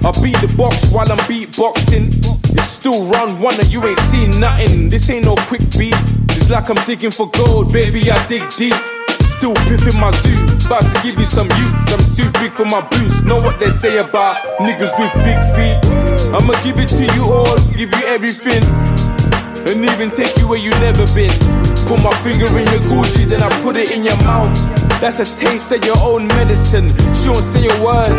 [0.00, 2.08] I beat the box while I'm beatboxing.
[2.56, 4.88] It's still round one and you ain't seen nothing.
[4.88, 5.92] This ain't no quick beat.
[6.40, 9.05] It's like I'm digging for gold, baby, I dig deep.
[9.46, 10.34] Still piffing my zoo,
[10.66, 11.86] about to give you some youths.
[11.94, 13.22] I'm too big for my boots.
[13.22, 15.78] Know what they say about niggas with big feet.
[16.34, 18.58] I'ma give it to you all, give you everything.
[19.70, 21.30] And even take you where you never been.
[21.86, 24.50] Put my finger in your Gucci, then I put it in your mouth.
[24.98, 26.90] That's a taste of your own medicine.
[27.14, 28.10] She won't say a word,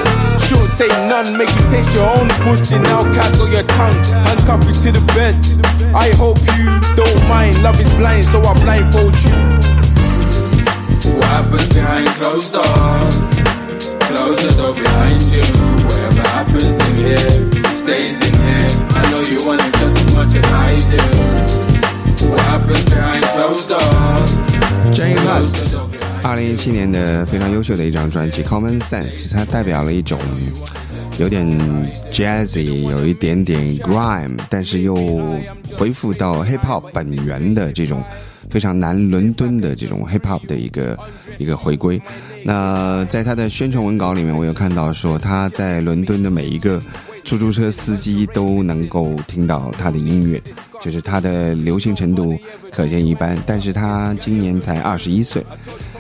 [0.48, 1.36] she won't say none.
[1.36, 2.80] Make you taste your own pussy.
[2.80, 5.36] Now cackle your tongue, handcuff you to the bed.
[5.92, 7.60] I hope you don't mind.
[7.68, 9.77] Love is blind, so I blindfold you.
[11.16, 13.16] What happens behind closed doors?
[14.08, 15.44] Close the door behind you.
[15.88, 17.32] Whatever happens in here
[17.76, 18.70] stays in here.
[18.96, 21.04] I know you want it just as much as I do.
[22.30, 24.32] What happens behind closed doors?
[24.96, 30.20] J Close Hus the door behind 二零一七年的非常优秀的一张专辑《Common Sense》，它代表了一种
[31.18, 31.48] 有点
[32.12, 34.96] jazzy，有一点点 grime，但是又
[35.78, 38.04] 恢复到 hip hop 本源的这种
[38.50, 40.98] 非常南伦敦的这种 hip hop 的一个
[41.38, 42.02] 一个回归。
[42.44, 46.82] 那在他的宣传文稿里面，我有看到说他在伦敦的每一个
[47.24, 50.42] 出租车司机都能够听到他的音乐，
[50.80, 52.38] 就是他的流行程度
[52.72, 53.38] 可见一斑。
[53.46, 55.44] 但是他今年才二十一岁。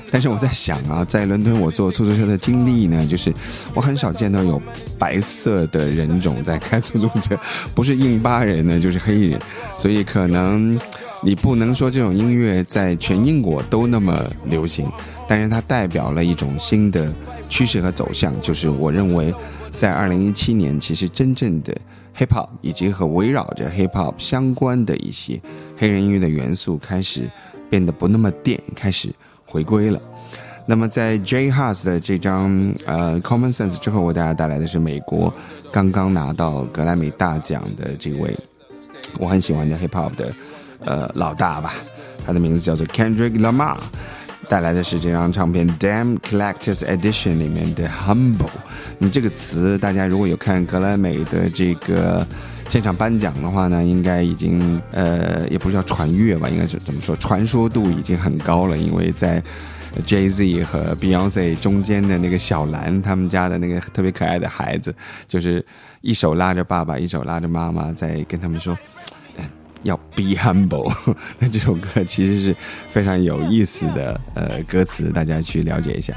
[0.09, 3.33] 但是我在想啊，在伦敦我坐出租车的经历呢，就是
[3.73, 4.61] 我很少见到有
[4.97, 7.37] 白色的人种在开出租车，
[7.75, 9.37] 不是印巴人呢，就是黑人，
[9.77, 10.79] 所以可能
[11.23, 14.85] 你不能说这种音乐在全英国都那么流行，
[15.27, 17.13] 但是它代表了一种新的
[17.49, 19.33] 趋势和走向，就是我认为
[19.75, 21.75] 在二零一七年，其实真正的
[22.15, 25.41] hip hop 以及和围绕着 hip hop 相关的一些
[25.77, 27.29] 黑人音乐的元素开始
[27.69, 29.09] 变得不那么电，开始。
[29.49, 29.97] 回归了。
[30.65, 35.33] 那么在 J Hus 的这张呃 Common Sense 之后，为大家带来的是美国
[35.71, 38.35] 刚刚拿到格莱美大奖的这位
[39.17, 40.35] 我很喜欢的 Hip Hop 的
[40.85, 41.73] 呃老大吧，
[42.25, 43.77] 他的名字叫做 Kendrick Lamar，
[44.47, 48.49] 带来的是这张唱片 Damn Collectors Edition 里面的 Humble。
[48.99, 52.25] 你这个词，大家如果有看格莱美的这个。
[52.69, 57.15] 现场颁奖的话呢，应该已经呃，也不是叫传阅吧，应该是怎么说？
[57.15, 59.41] 传说度已经很高了，因为在
[60.05, 64.93] Jay Z 和 Beyonce 中间的那个小兰，他们家的那个特别可爱的孩子，
[65.29, 65.65] 就是
[66.01, 68.77] 一手拉着爸爸，一手拉着妈妈，在跟他们说。
[69.86, 70.94] 要 be humble，
[71.38, 72.56] 那这首歌其实是
[72.88, 76.14] 非常有意思的呃歌词，大家去了解一下。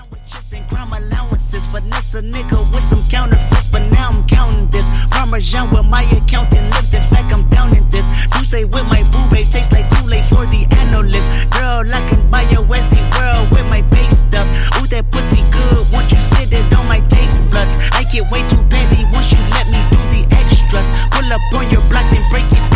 [0.70, 4.86] Crime allowances, finesse a nigga with some counterfeits, but now I'm counting this.
[5.12, 8.06] Parmesan where my accountant lives, in fact, I'm down in this.
[8.36, 11.52] You say with my boo babe, tastes like Kool-Aid for the analyst.
[11.52, 14.48] Girl, I can buy your Westie world with my base stuff.
[14.80, 17.74] Ooh, that pussy good, once you sit it on my taste buds.
[17.92, 20.88] I get way too petty once you let me do the extras.
[21.12, 22.69] Pull up on your block and break it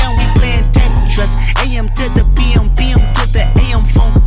[1.17, 1.67] down, we playing Tetris.
[1.67, 4.23] AM to the PM, PM to the AM phone.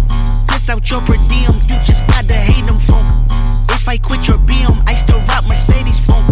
[0.47, 3.25] Piss out your per diem, you just gotta hate them funk.
[3.71, 6.25] If I quit your BM, I still rock Mercedes funk.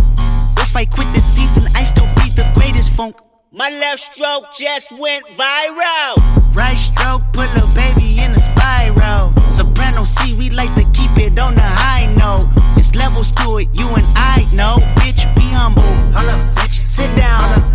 [0.60, 3.16] If I quit this season, I still be the greatest funk.
[3.52, 6.16] My left stroke just went viral.
[6.56, 9.34] Right stroke put a baby in a spiral.
[9.50, 12.50] Soprano C, we like to keep it on the high note.
[12.78, 14.78] It's levels to it, you and I know.
[15.00, 15.84] Bitch, be humble.
[15.84, 16.86] Hold up, bitch.
[16.86, 17.72] Sit down.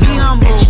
[0.00, 0.58] Be humble.
[0.58, 0.69] Sit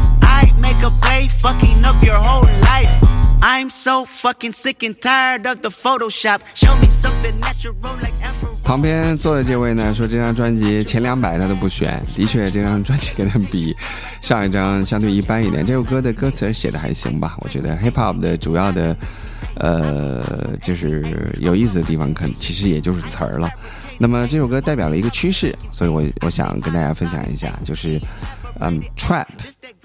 [0.41, 2.89] I make a play, fucking up your whole life.
[3.43, 6.41] I'm so fucking sick and tired of the Photoshop.
[6.55, 8.49] Show me something natural like Afro.
[8.63, 12.03] 旁边坐的这位呢，说这张专辑前两百他都不选。
[12.15, 13.75] 的确，这张专辑可能比
[14.21, 15.63] 上一张相对一般一点。
[15.63, 17.35] 这首歌的歌词写的还行吧？
[17.41, 18.95] 我觉得 hip hop 的主要的
[19.55, 20.23] 呃，
[20.63, 21.03] 就是
[21.39, 23.47] 有意思的地方，可能其实也就是词儿了。
[23.99, 27.99] 那么这首歌代表了一个趋势，所以我我想跟大家分享一下，就是
[28.61, 29.25] 嗯，trap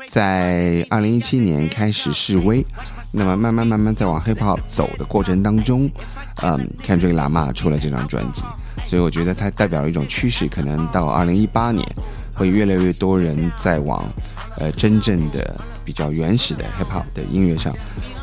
[0.06, 2.64] 在二零一七年开始示威，
[3.12, 5.90] 那么慢慢慢慢在往 hip hop 走的过程当中，
[6.42, 8.42] 嗯，Kendrick Lamar 出了这张专辑，
[8.84, 11.86] 所以我觉得它代表了一种趋势，可能到二零一八年
[12.34, 14.04] 会越来越多人在往
[14.58, 17.74] 呃真正的比较原始的 hip hop 的音乐上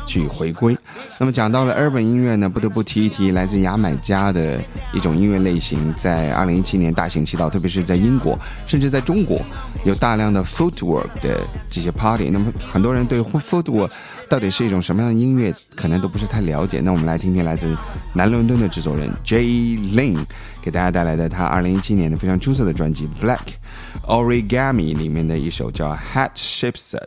[0.06, 0.76] 去回归。
[1.18, 4.60] 那么讲到了 urban 音乐呢，不得不提一提来自牙买加的
[4.92, 9.40] 一种音乐类型，在二零一七年大行其道，特别是在英国，甚至在中国，
[9.84, 12.30] 有大量的 footwork 的这些 party。
[12.30, 13.90] 那么很多人对 footwork
[14.28, 16.80] 到底是一种什么样的音乐，可能都不是太了解。
[16.80, 17.76] 那我们来听听来自
[18.12, 20.18] 南伦敦的制作人 Jay Lin
[20.60, 23.38] 给大家带来的他二零一七年的非常出色的专辑《Black
[24.06, 26.98] Origami》里面的一首叫《Hat Shipset》。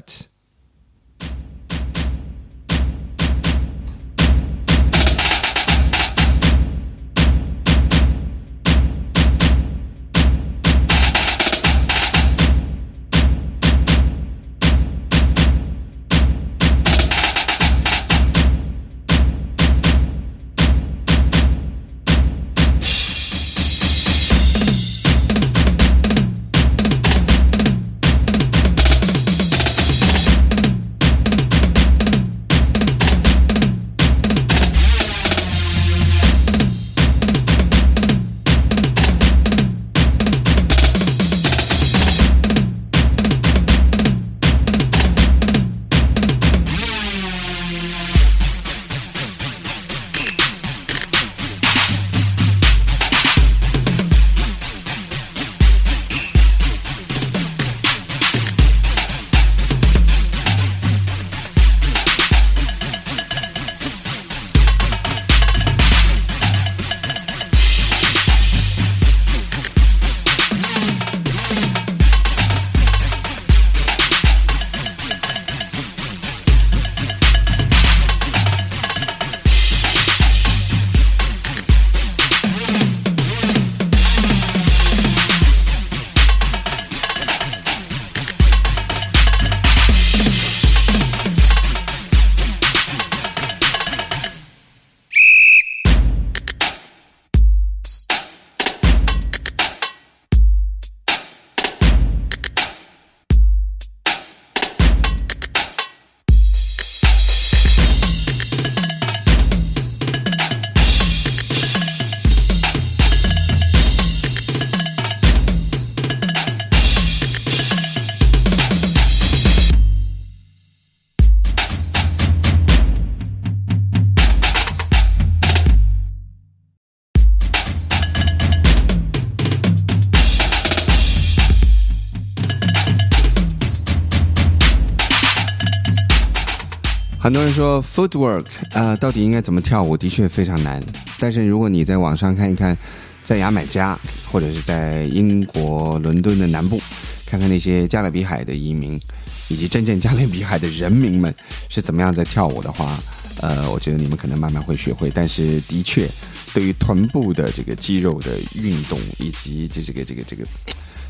[137.98, 140.80] Footwork 啊、到底应该怎么跳舞，的确非常难。
[141.20, 142.78] 但是如果你在网上看一看，
[143.24, 143.98] 在牙买加
[144.32, 146.80] 或者是在英国伦敦的南部，
[147.26, 149.00] 看看那些加勒比海的移民
[149.48, 151.34] 以及真正加勒比海的人民们
[151.70, 153.00] 是怎么样在跳舞的话，
[153.42, 155.10] 呃，我觉得你们可能慢慢会学会。
[155.12, 156.08] 但是的确，
[156.54, 160.44] 对于臀部的这个肌肉的运动以及这这个这个这个，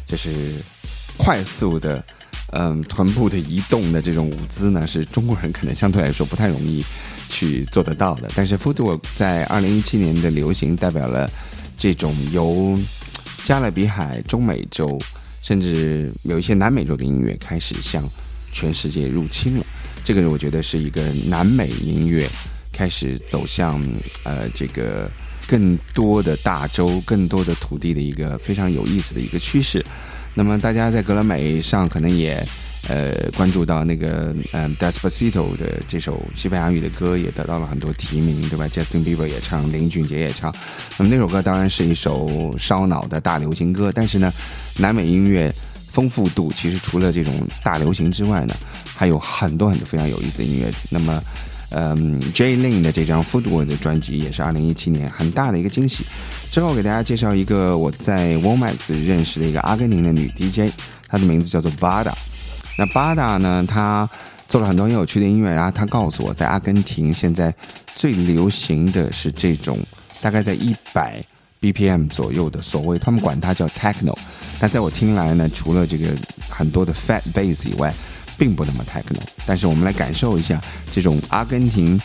[0.06, 0.30] 就是
[1.18, 2.02] 快速的。
[2.52, 6.84] 嗯，臀部的移动的这种舞姿呢，是中国人可能相对来说不太容易
[7.30, 8.32] 去做得到的。
[8.36, 11.30] 但是 footwork 在二零一七年的流行，代表了
[11.78, 12.80] 这种由
[13.44, 14.98] 加勒比海、中美洲，
[15.42, 18.04] 甚至有一些南美洲的音乐开始向
[18.54, 19.66] 全世界入侵了。
[20.04, 22.26] 这个我觉得是一个南美音乐
[22.72, 23.82] 开始走向
[24.24, 25.12] 呃这个
[25.46, 29.86] 更多的大洲、更多的土地的一个非常有意思的一个趋势。
[30.34, 32.46] 那么大家在格莱美上可能也
[32.88, 40.54] 呃关注到那个嗯 Despacito 的这首西班牙语的歌也得到了很多提名，对吧？Justin Bieber 也唱，林俊杰也唱。
[40.98, 44.32] 那么那首歌当然是一首烧脑的大流行歌，但是呢，
[44.78, 45.54] 南美音乐
[45.90, 48.56] 丰富度其实除了这种大流行之外呢，
[48.96, 50.72] 还有很多很多非常有意思的音乐。
[50.90, 51.22] 那么。
[51.70, 52.56] 嗯，J.
[52.56, 56.06] Lin 的这张 Footwork 的专辑也是二零一七年很大的一个惊喜。
[56.58, 60.74] 之后给大家介绍一个我在 Womax 认识的一个阿根廷的女 DJ，
[61.08, 62.12] 她的名字叫做 Bada。
[62.80, 64.10] 那 Bada 呢，她
[64.48, 67.54] 做了很多很有趣的音乐，然后她告诉我在阿根廷现在
[67.94, 69.78] 最流行的是这种
[70.20, 71.24] 大概在一百
[71.62, 74.18] BPM 左右的所谓，他们管它叫 Techno。
[74.60, 76.08] 但在我听来呢，除了这个
[76.50, 77.94] 很多的 Fat Bass 以外，
[78.36, 80.60] 并不那么 techno，但是我们来感受一下
[80.92, 82.02] 这种阿根廷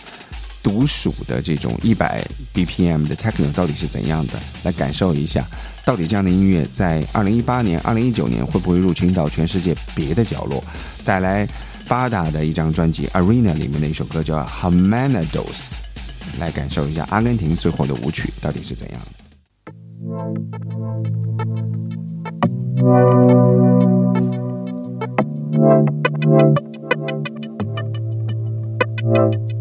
[0.62, 4.34] 独属的这种一百 bpm 的 techno 到底是怎样的？
[4.62, 5.44] 来感受一下
[5.84, 10.62] 到底这样的音乐在二零一八年二零一九年会不会入侵到全世界别的角落
[11.04, 11.46] 带来
[11.88, 15.74] 巴达的一张专辑 arena 里面的一首歌叫 hamana dos
[16.38, 19.00] 来感受一下阿根廷最后的舞曲到底是怎样。
[29.14, 29.51] 的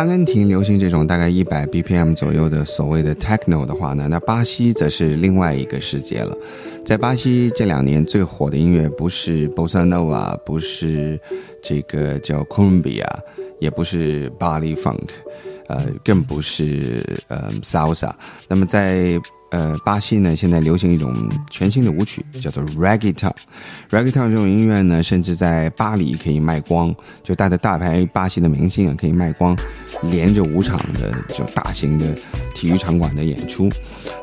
[0.00, 6.34] 阿根廷流行这种大概一百 BPM 左右的所谓的 techno 的话呢，那巴西则是另外一个世界了。
[6.82, 11.20] 在巴西这两年最火的音乐不是 bossa nova，不是
[11.62, 13.04] 这个叫 Columbia，
[13.58, 15.08] 也不是巴黎 funk，
[15.68, 18.10] 呃，更不是呃 salsa。
[18.48, 19.20] 那么在
[19.50, 21.12] 呃，巴西呢，现在流行一种
[21.50, 23.32] 全新的舞曲，叫做 reggaeton。
[23.90, 26.94] reggaeton 这种音乐呢，甚至在巴黎可以卖光，
[27.24, 29.56] 就带着大牌巴西的明星啊，可以卖光，
[30.02, 32.06] 连着五场的就大型的
[32.54, 33.70] 体育场馆的演出。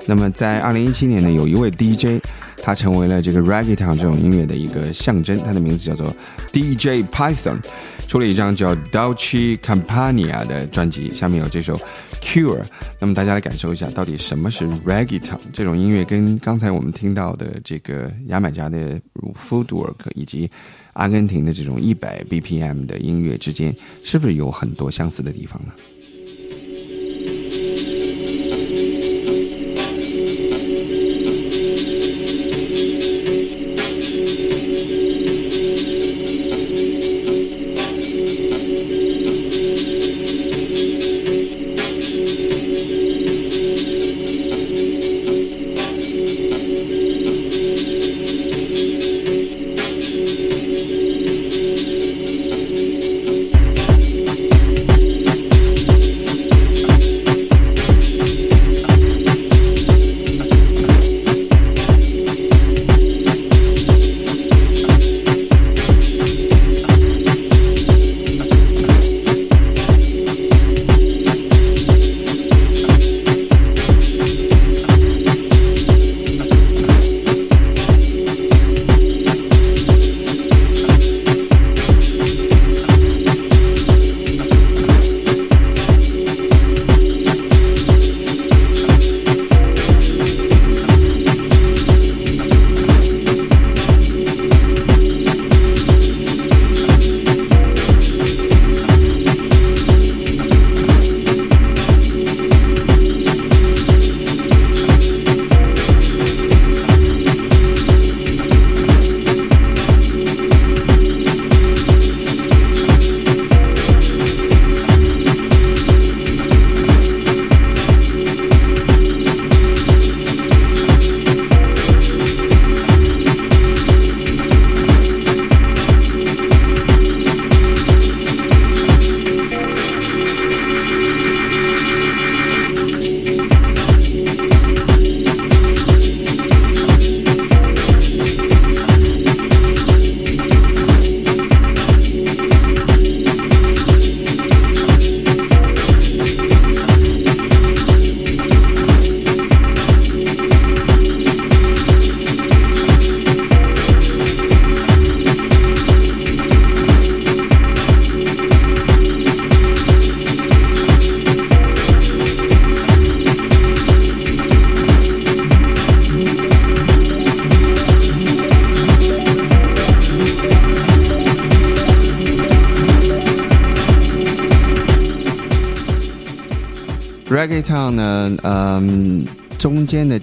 [0.05, 2.23] 那么在二零一七年呢，有一位 DJ，
[2.63, 6.15] 他成为了这个 reggaeton 这种音乐的一个象征，他的名字叫做
[6.51, 7.59] DJ Python，
[8.07, 11.79] 出了一张叫 Dolce Campania 的专辑，下面有这首
[12.21, 12.63] Cure。
[12.99, 18.99] 那么大家来感受一下，到底什么是 reggaeton 这种音乐，跟刚才我们听到的这个牙买加的
[19.33, 20.49] Foodwork 以及
[20.93, 25.73] 阿根廷的这种一百 BPM 的音乐之间，是不是有很多相似的地方呢？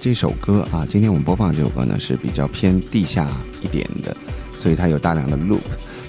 [0.05, 3.26] 这首歌啊，今天我们播放这首歌呢是比较偏地下
[3.62, 4.14] 一点的，
[4.55, 5.62] 所以它有大量的 loop。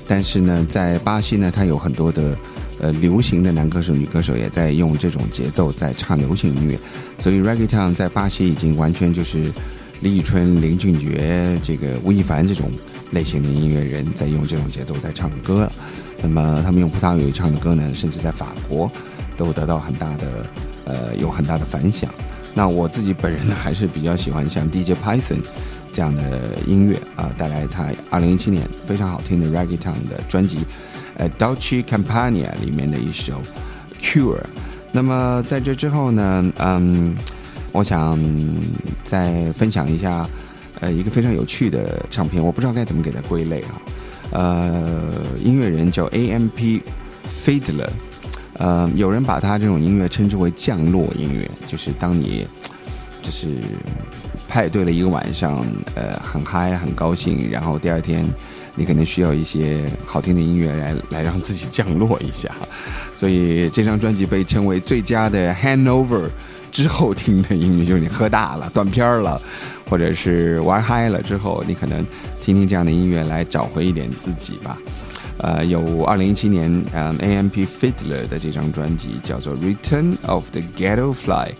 [0.05, 2.37] 但是呢，在巴西呢，它有很多的
[2.81, 6.77] 呃流行的男歌手、女歌手也在用这种节奏在唱流行音乐，
[7.17, 9.49] 所以 reggaeton 在巴西已经完全就是
[10.01, 12.69] 李宇春、林俊杰、这个吴亦凡这种
[13.11, 15.71] 类型的音乐人在用这种节奏在唱歌。
[16.21, 18.91] 那么他们用葡萄牙语唱的歌呢，甚至在法国
[19.37, 20.45] 都得到很大的。
[20.87, 22.07] 呃，有很大的反响。
[22.57, 25.41] 那我自己本人呢，还是比较喜欢像 DJ Python
[25.91, 30.59] 这样的音乐啊，带来他二零一七年非常好听的 Reggae Town 的专辑，
[31.17, 33.41] 呃，Dolce Campania 里面的一首
[33.99, 34.41] Cure。
[34.93, 37.13] 那么在这之后呢，嗯，
[37.73, 38.17] 我想
[39.03, 40.25] 再分享一下
[40.79, 43.81] 呃一个非常有趣的唱片，我不知道该怎么给它归类啊。
[44.31, 45.11] 呃，
[45.43, 46.79] 音乐人叫 AMP
[47.29, 47.89] Fiddler。
[48.57, 52.47] 呃，有人把他这种音乐称之为降落音乐，就是当你
[53.21, 53.49] 就是
[54.47, 58.25] 派对了一个晚上，呃，很嗨很高兴，然后第二天
[58.75, 62.49] 你可能需要一些好听的音乐来来让自己降落一下，
[63.13, 66.29] 所以这张专辑被称为最佳的 hand over
[66.71, 69.41] 之后听的音乐，就是你喝大了、断片儿了，
[69.89, 72.05] 或者是玩嗨了之后，你可能
[72.39, 74.77] 听听这样的音乐来找回一点自己吧。
[75.38, 77.64] 呃，有二零一七年，嗯，A.M.P.
[77.64, 81.54] Fiddler 的这张专辑叫做《Return of the Ghetto Fly》，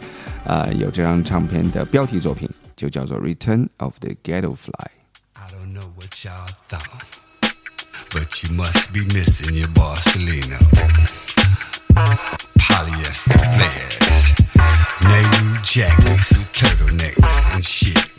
[0.44, 7.04] 呃，有这张唱片的标题作品就叫做《Return of the Ghetto Fly》。I don't know what y'all thought,
[8.10, 10.58] but you must be missing your Barcelona.
[11.95, 14.33] Polyester flares,
[15.03, 18.09] Nehru jackets with turtlenecks and shit.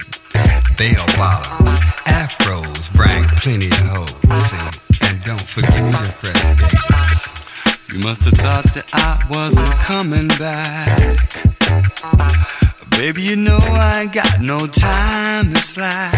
[0.79, 4.53] Bell bottoms, afros bring plenty of hoes.
[5.09, 7.35] And don't forget your fresh gators.
[7.93, 11.27] You must have thought that I wasn't coming back.
[12.91, 16.15] Baby, you know I ain't got no time to slack.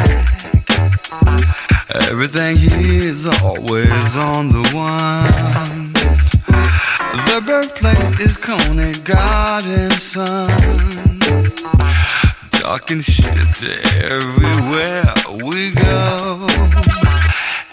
[2.09, 5.89] Everything here is always on the one.
[7.13, 10.49] The birthplace is Coney Garden, son.
[12.51, 13.73] Talking shit to
[14.05, 16.47] everywhere we go.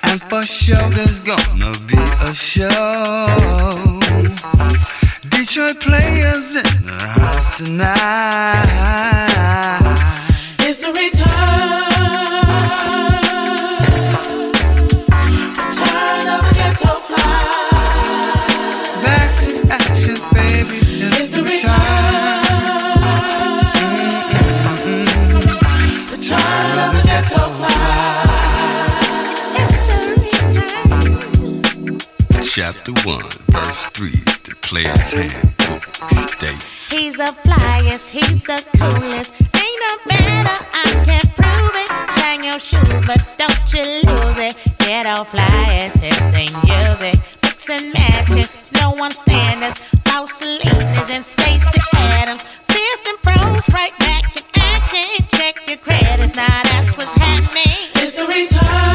[0.03, 3.27] And for sure there's gonna be a show.
[5.29, 8.65] Detroit players in the house tonight.
[10.61, 10.91] It's the
[32.55, 34.11] Chapter 1, verse 3,
[34.47, 36.89] the player's handbook states.
[36.89, 39.33] He's the flyest, he's the coolest.
[39.41, 41.89] Ain't no better, I can prove it.
[42.15, 44.55] Shine your shoes, but don't you lose it.
[44.79, 47.19] Get all flyest, his thing, use it.
[47.43, 49.79] Mix and match it, it's no one standards.
[50.07, 52.43] False Salinas and Stacey Adams.
[52.71, 55.27] Fist and pros, right back in action.
[55.27, 57.91] Check your credits, now that's what's happening.
[57.95, 58.94] It's the return.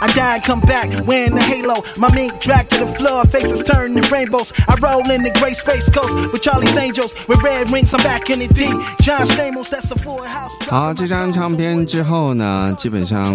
[0.00, 1.82] I die and come back wearing the halo.
[1.96, 4.52] My mink dragged to the floor, faces turned to rainbows.
[4.68, 7.14] I roll in the gray space coast with Charlie's Angels.
[7.28, 8.66] With red wings, I'm back in the D.
[9.02, 10.52] John Stamos, that's a full house.
[10.68, 13.34] 好，这张唱片之后呢，基本上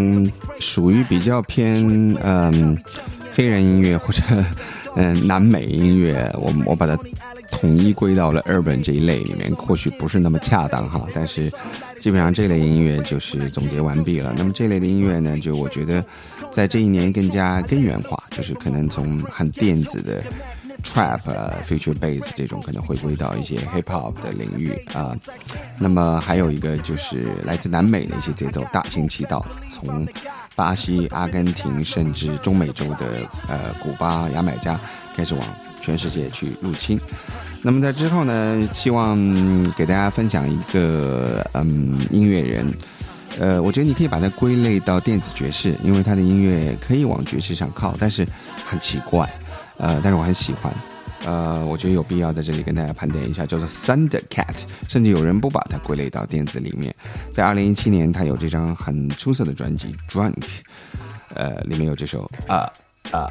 [0.59, 2.77] 属于比较偏嗯
[3.35, 4.21] 黑人音乐或者
[4.95, 6.97] 嗯南美音乐，我我把它
[7.50, 11.50] 统一归到了 urban 这一类里面，或许不是那么恰当哈，但是
[12.00, 14.34] 基本上这类音乐就是总结完毕了。
[14.36, 16.04] 那么这类的音乐呢，就我觉得
[16.50, 20.22] 在这一年更加根源化，就是可能从很电子的。
[20.84, 25.16] trap、啊 future bass 这种可能回归到一些 hip hop 的领域啊、
[25.78, 30.06] 那么还有一个就是来自南美的一些节奏大行其道，从
[30.54, 34.78] 巴西、阿根廷甚至中美洲的呃古巴、牙买加
[35.16, 35.42] 开始往
[35.80, 37.00] 全世界去入侵。
[37.62, 39.18] 那么在之后呢，希望
[39.72, 42.66] 给大家分享一个嗯音乐人。
[43.38, 48.26] 呃，我觉得你可以把它归类到电子爵士，因为他的音乐可以往爵士上靠，但是
[48.64, 49.30] 很奇怪，
[49.76, 50.74] 呃，但是我很喜欢，
[51.26, 56.94] 呃，我觉得有必要在这里跟大家盘点一下，叫做 Thundercat，甚至有人不把它归类到电子里面。
[57.30, 60.32] 在二零一七年，他有这张很出色的专辑《Drunk》，
[61.34, 62.64] 呃，里面有这首啊
[63.10, 63.28] 啊。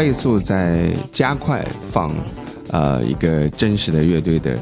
[0.00, 2.10] 倍速在加快放，
[2.70, 4.58] 呃，一个真实的乐队的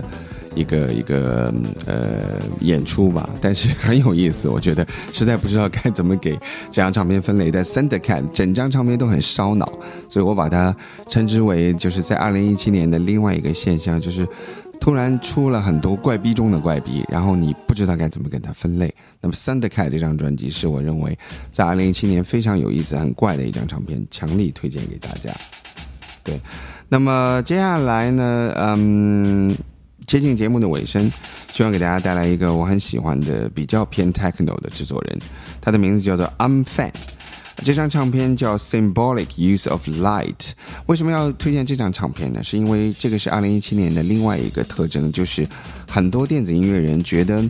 [0.56, 1.55] 一个一个
[1.86, 6.32] 呃演出吧，但是很有意思，我觉得实在不知道该怎么给
[6.73, 7.52] 这张唱片分类。
[7.52, 9.73] 但 Thundercat 整张唱片都很烧脑，
[10.09, 10.74] 所以我把它
[11.09, 14.27] 称之为就是在二零一七年的另外一个现象，就是
[14.81, 18.93] 突然出了很多怪逼中的怪逼，然后你不知道该怎么跟它分类。
[19.28, 21.18] 那么 Thundercat 这张专辑是我认为
[21.50, 25.30] 在二零一七年非常有意思、很怪的一张唱片，强力推荐给大家。
[26.24, 26.40] 对，
[26.88, 29.55] 那么接下来呢，嗯，
[30.06, 31.10] 接近节目的尾声，
[31.52, 35.18] 希望给大家带来一个我很喜欢的比较偏 techno 的制作人，
[35.60, 36.90] 他的名字叫做 Unfan。
[37.64, 40.52] 这张唱片叫 Symbolic Use of Light。
[40.86, 42.40] 为什么要推荐这张唱片呢？
[42.42, 45.46] 是因为这个是二零一七年的另外一个特征，就是
[45.90, 47.42] 很多电子音乐人觉得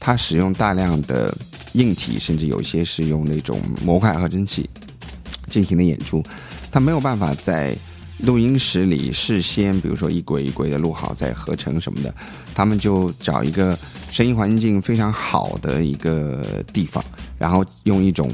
[0.00, 1.36] 他使用大量的
[1.74, 4.68] 硬体，甚至有些是用那种模块合成器
[5.48, 6.24] 进行的演出，
[6.72, 7.76] 他没有办法在
[8.20, 12.14] 录音室里事先，比如说一轨一轨的录好再合成什么的，
[12.54, 13.78] 他们就找一个
[14.10, 17.04] 声音环境非常好的一个地方，
[17.38, 18.32] 然后用一种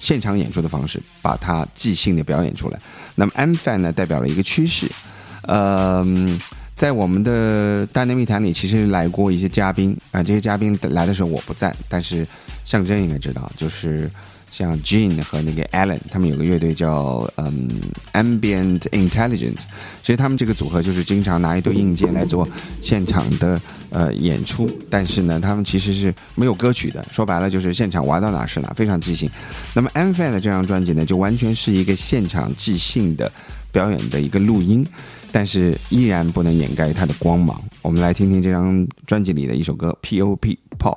[0.00, 2.80] 现场演出的方式把它即兴的表演出来。
[3.14, 4.90] 那么 M Fan 呢，代表了一个趋势，
[5.42, 6.04] 呃。
[6.76, 12.26] 在我们的大内密谈里，其实来过一些嘉宾啊、这些嘉宾来的时候我不在，但是
[12.64, 14.10] 象征应该知道，就是
[14.50, 17.80] 像 Jean 和那个 Alan，他们有个乐队叫嗯
[18.12, 19.64] Ambient Intelligence，
[20.02, 22.46] 其实他们这个组合就是经常拿一堆硬件来做
[22.80, 23.60] 现场的
[23.90, 29.30] 呃演出，但是呢，他们其实是没有歌曲的，说白了就是现场玩到哪是哪，非常即兴。
[29.74, 33.30] 那么 Am Fan 的这张专辑呢，就完全是一个现场即兴的
[33.70, 34.84] 表演的一个录音。
[35.34, 37.60] 但是依然不能掩盖它的光芒。
[37.82, 40.56] 我们来听听这张专辑里的一首歌《P.O.P.
[40.78, 40.96] Pop》。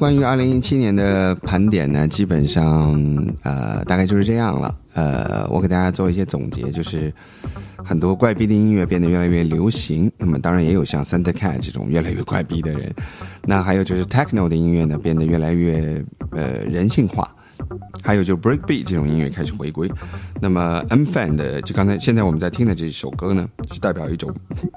[0.00, 2.98] 关于二零一七年的盘点呢，基本上
[3.42, 4.74] 呃大概就是这样了。
[4.94, 7.12] 呃，我给大家做一些总结，就是
[7.84, 10.10] 很多怪逼的音乐变得越来越流行。
[10.16, 12.90] 那么当然也有像 Center Cat 这种越来越怪逼的人。
[13.44, 17.30] 那还有就是 Techno 的音乐呢，变得越来越呃人性化。
[18.02, 19.90] 还有就 breakbeat 这种音乐开始回归，
[20.40, 24.34] 那么 M Fan 的就刚才现在我们在听的这首歌呢，是代表一种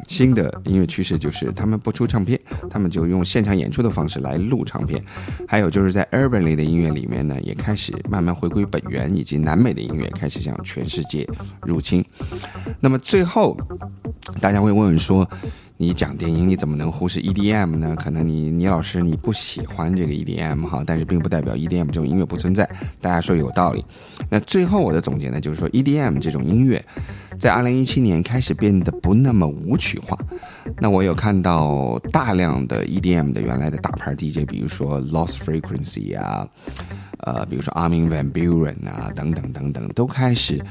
[0.07, 2.39] 新的音乐趋势，就是他们不出唱片，
[2.69, 5.03] 他们就用现场演出的方式来录唱片。
[5.47, 11.27] 还有就是在 urban 类的音乐里面呢，也开始慢慢回归本源，以及南美的音乐开始向全世界
[11.61, 12.03] 入侵。
[12.79, 13.57] 那么最后，
[14.41, 15.27] 大家会问问说。
[15.77, 17.95] 你讲电音，你怎么能忽视 EDM 呢？
[17.95, 22.69] 可能你倪老师你不喜欢这个 EDM 哈，但是并不代表 EDM 这种音乐不存在。
[23.01, 23.83] 大家说有道理。
[24.29, 26.83] 那最后我的总结呢，就是说 EDM 这种音乐，
[27.37, 30.17] 在2017年开始变得不那么舞曲化。
[30.79, 36.47] 那我有看到大量的 EDM 的原来的大牌 DJ，比如说 Lost Frequency 啊，
[37.19, 40.63] 呃，比如说 Armin van Buren 啊，等等等等，都开始。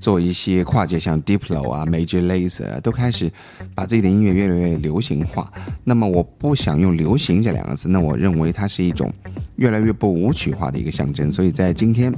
[0.00, 3.30] 做一些跨界，像 Diplo 啊、Major Lazer 都开始
[3.74, 5.50] 把自己的音乐越来越流行化。
[5.84, 9.12] 那么我不想用“流行”这两个字，那我认为它是一种
[9.56, 11.30] 越来越不舞曲化的一个象征。
[11.30, 12.12] 所以在今天，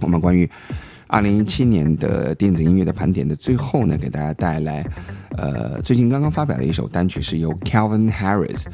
[0.00, 0.48] 我们关于。
[1.08, 4.84] 二零一七年的电子音乐的盘点的最后呢，给大家带来，
[5.36, 8.64] 呃，最近刚刚发表的一首单曲，是由 Calvin Harris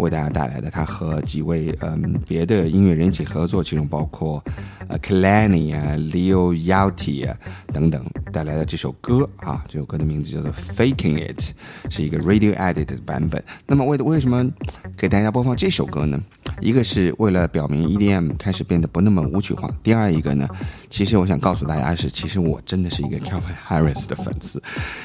[0.00, 0.70] 为大家带来的。
[0.70, 4.42] 他和几位嗯别的音乐人一起合作，其中包括
[4.88, 7.36] 呃 Kalani 啊、Leo yauty 啊
[7.72, 9.64] 等等带来的这首歌啊。
[9.68, 11.52] 这首歌的名字叫做 Faking It，
[11.90, 13.42] 是一个 Radio Edit 的版本。
[13.66, 14.48] 那么为为什么
[14.96, 16.20] 给大家播放这首歌呢？
[16.60, 19.70] 一个是为了表明 EDM 开始变得不那么舞曲化。
[19.82, 20.46] 第二一个呢，
[20.90, 24.62] 其实我想告诉大家是，其实我真的是一个 Calvin Harris 的粉丝，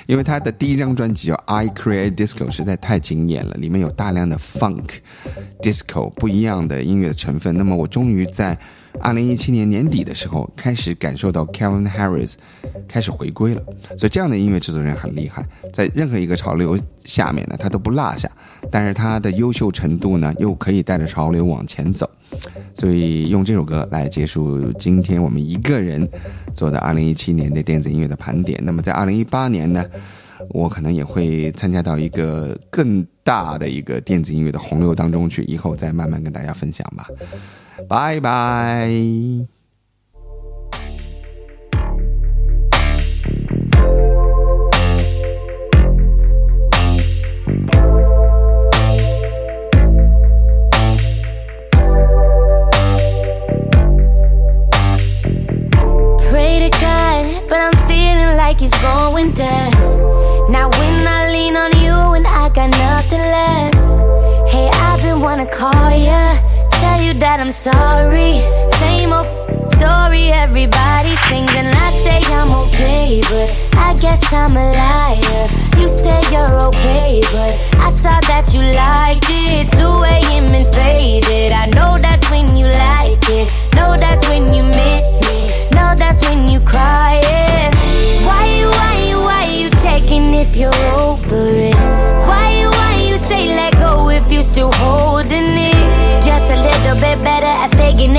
[0.07, 4.84] 因为他的第一张专辑叫《I Create Disco》实在太惊艳了，里面有大量的 Funk、
[5.61, 7.55] Disco 不一样的音乐的成分。
[7.57, 8.57] 那么我终于在。
[9.01, 12.35] 二零一七年年底的时候，开始感受到 Kevin Harris
[12.87, 13.61] 开始回归了，
[13.97, 18.31] 所以这样的音乐制作人很厉害，在任何一个潮流下面呢，他都不落下，
[18.71, 22.09] 但是他的优秀程度呢，又可以带着潮流往前走，
[22.73, 26.09] 所以用这首歌来结束今天我们一个人
[26.53, 28.57] 做的二零一七年的电子音乐的盘点。
[28.63, 29.85] 那么在二零一八年呢，
[30.49, 37.07] 我可能也会参加到一个更大的一个电子音乐的洪流当中去，以后再慢慢跟大家分享吧。
[37.87, 38.89] 拜拜。
[60.49, 63.75] Now when I lean on you and I got nothing left.
[64.51, 66.37] Hey, I've been wanna call ya
[66.85, 68.41] tell you that I'm sorry.
[68.81, 69.27] Same old
[69.73, 73.47] story, everybody sings, and I say I'm okay, but
[73.87, 75.43] I guess I'm a liar.
[75.79, 79.04] You say you're okay, but I saw that you liked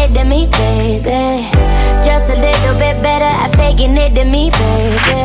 [0.07, 1.51] it than me, baby.
[2.05, 5.19] Just a little bit better at faking it than me, baby.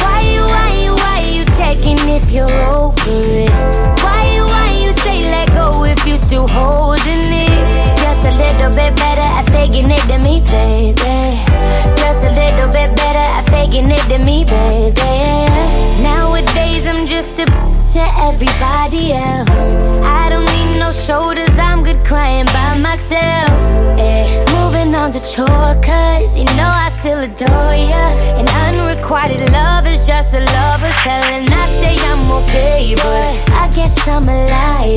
[0.00, 3.50] Why you, why you, why you checking if you're over it?
[4.02, 7.96] Why you, why you say let go if you still holding it?
[7.98, 10.96] Just a little bit better at faking it than me, baby.
[11.96, 15.30] Just a little bit better at faking it than me, baby.
[16.60, 19.48] Nowadays I'm just a to everybody else.
[20.04, 23.50] I don't need no shoulders, I'm good crying by myself.
[23.98, 24.44] Yeah.
[24.52, 25.74] Moving on to chore,
[26.36, 28.04] you know I still adore ya.
[28.38, 31.24] And unrequited love is just a lover's hell.
[31.24, 34.90] And I say I'm okay, but I guess I'm a liar.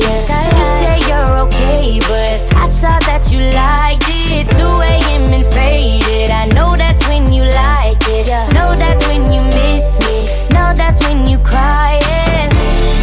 [0.58, 4.46] You say you're okay, but I saw that you liked it.
[4.52, 5.32] 2 a.m.
[5.32, 6.30] and faded.
[6.30, 8.28] I know that's when you like it.
[8.52, 10.54] Know that's when you miss me.
[10.54, 12.50] Know that's when you crying.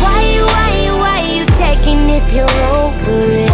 [0.04, 3.52] Why you, why you, why you taking if you're over it?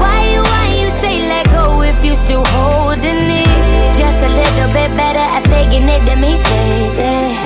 [0.00, 3.92] Why you, why you say let go if you still holding it?
[4.00, 7.36] Just a little bit better at faking it than me, baby.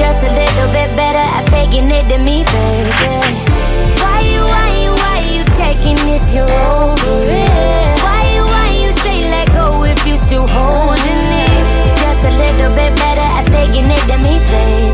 [0.00, 3.14] Just a little bit better at faking it than me, baby.
[4.02, 7.94] Why you, why you, why you taking if you're over it?
[8.04, 8.20] Why
[8.52, 11.96] why you say let go if you still holding it?
[12.02, 14.89] Just a little bit better at faking it than me, baby.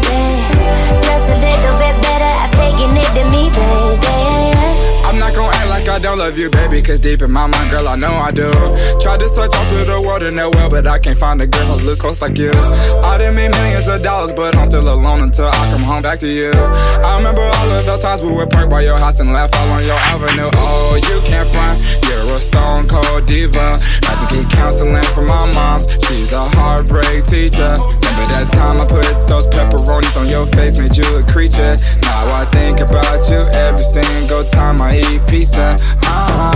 [5.96, 6.82] I don't love you, baby.
[6.82, 8.52] Cause deep in my mind, girl, I know I do.
[9.00, 11.46] Tried to search all through the world and that well, but I can't find a
[11.46, 12.50] girl who looks close like you.
[12.52, 16.18] I done made millions of dollars, but I'm still alone until I come home back
[16.18, 16.52] to you.
[16.52, 19.70] I remember all of those times we would park by your house and laugh all
[19.72, 20.50] on your avenue.
[20.52, 23.80] Oh, you can't front, you're a stone cold diva.
[24.04, 27.72] Had to get counseling from my mom's, she's a heartbreak teacher.
[27.72, 31.80] Remember that time I put those pepperonis on your face, made you a creature.
[32.26, 35.76] Now I think about you every single time I eat pizza.
[35.78, 36.50] Uh-huh.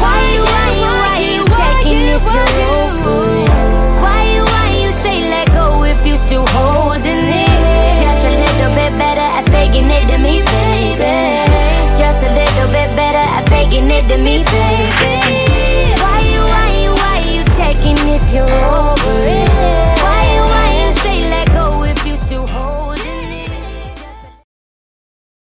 [0.00, 3.52] Why you, why you, why you taking if you're over it?
[4.00, 8.00] Why you, why you say let go if you still holding it?
[8.00, 11.12] Just a little bit better at faking it than me, baby.
[12.00, 15.44] Just a little bit better at faking it than me, baby.
[16.00, 19.49] Why you, why you, why you taking if you're over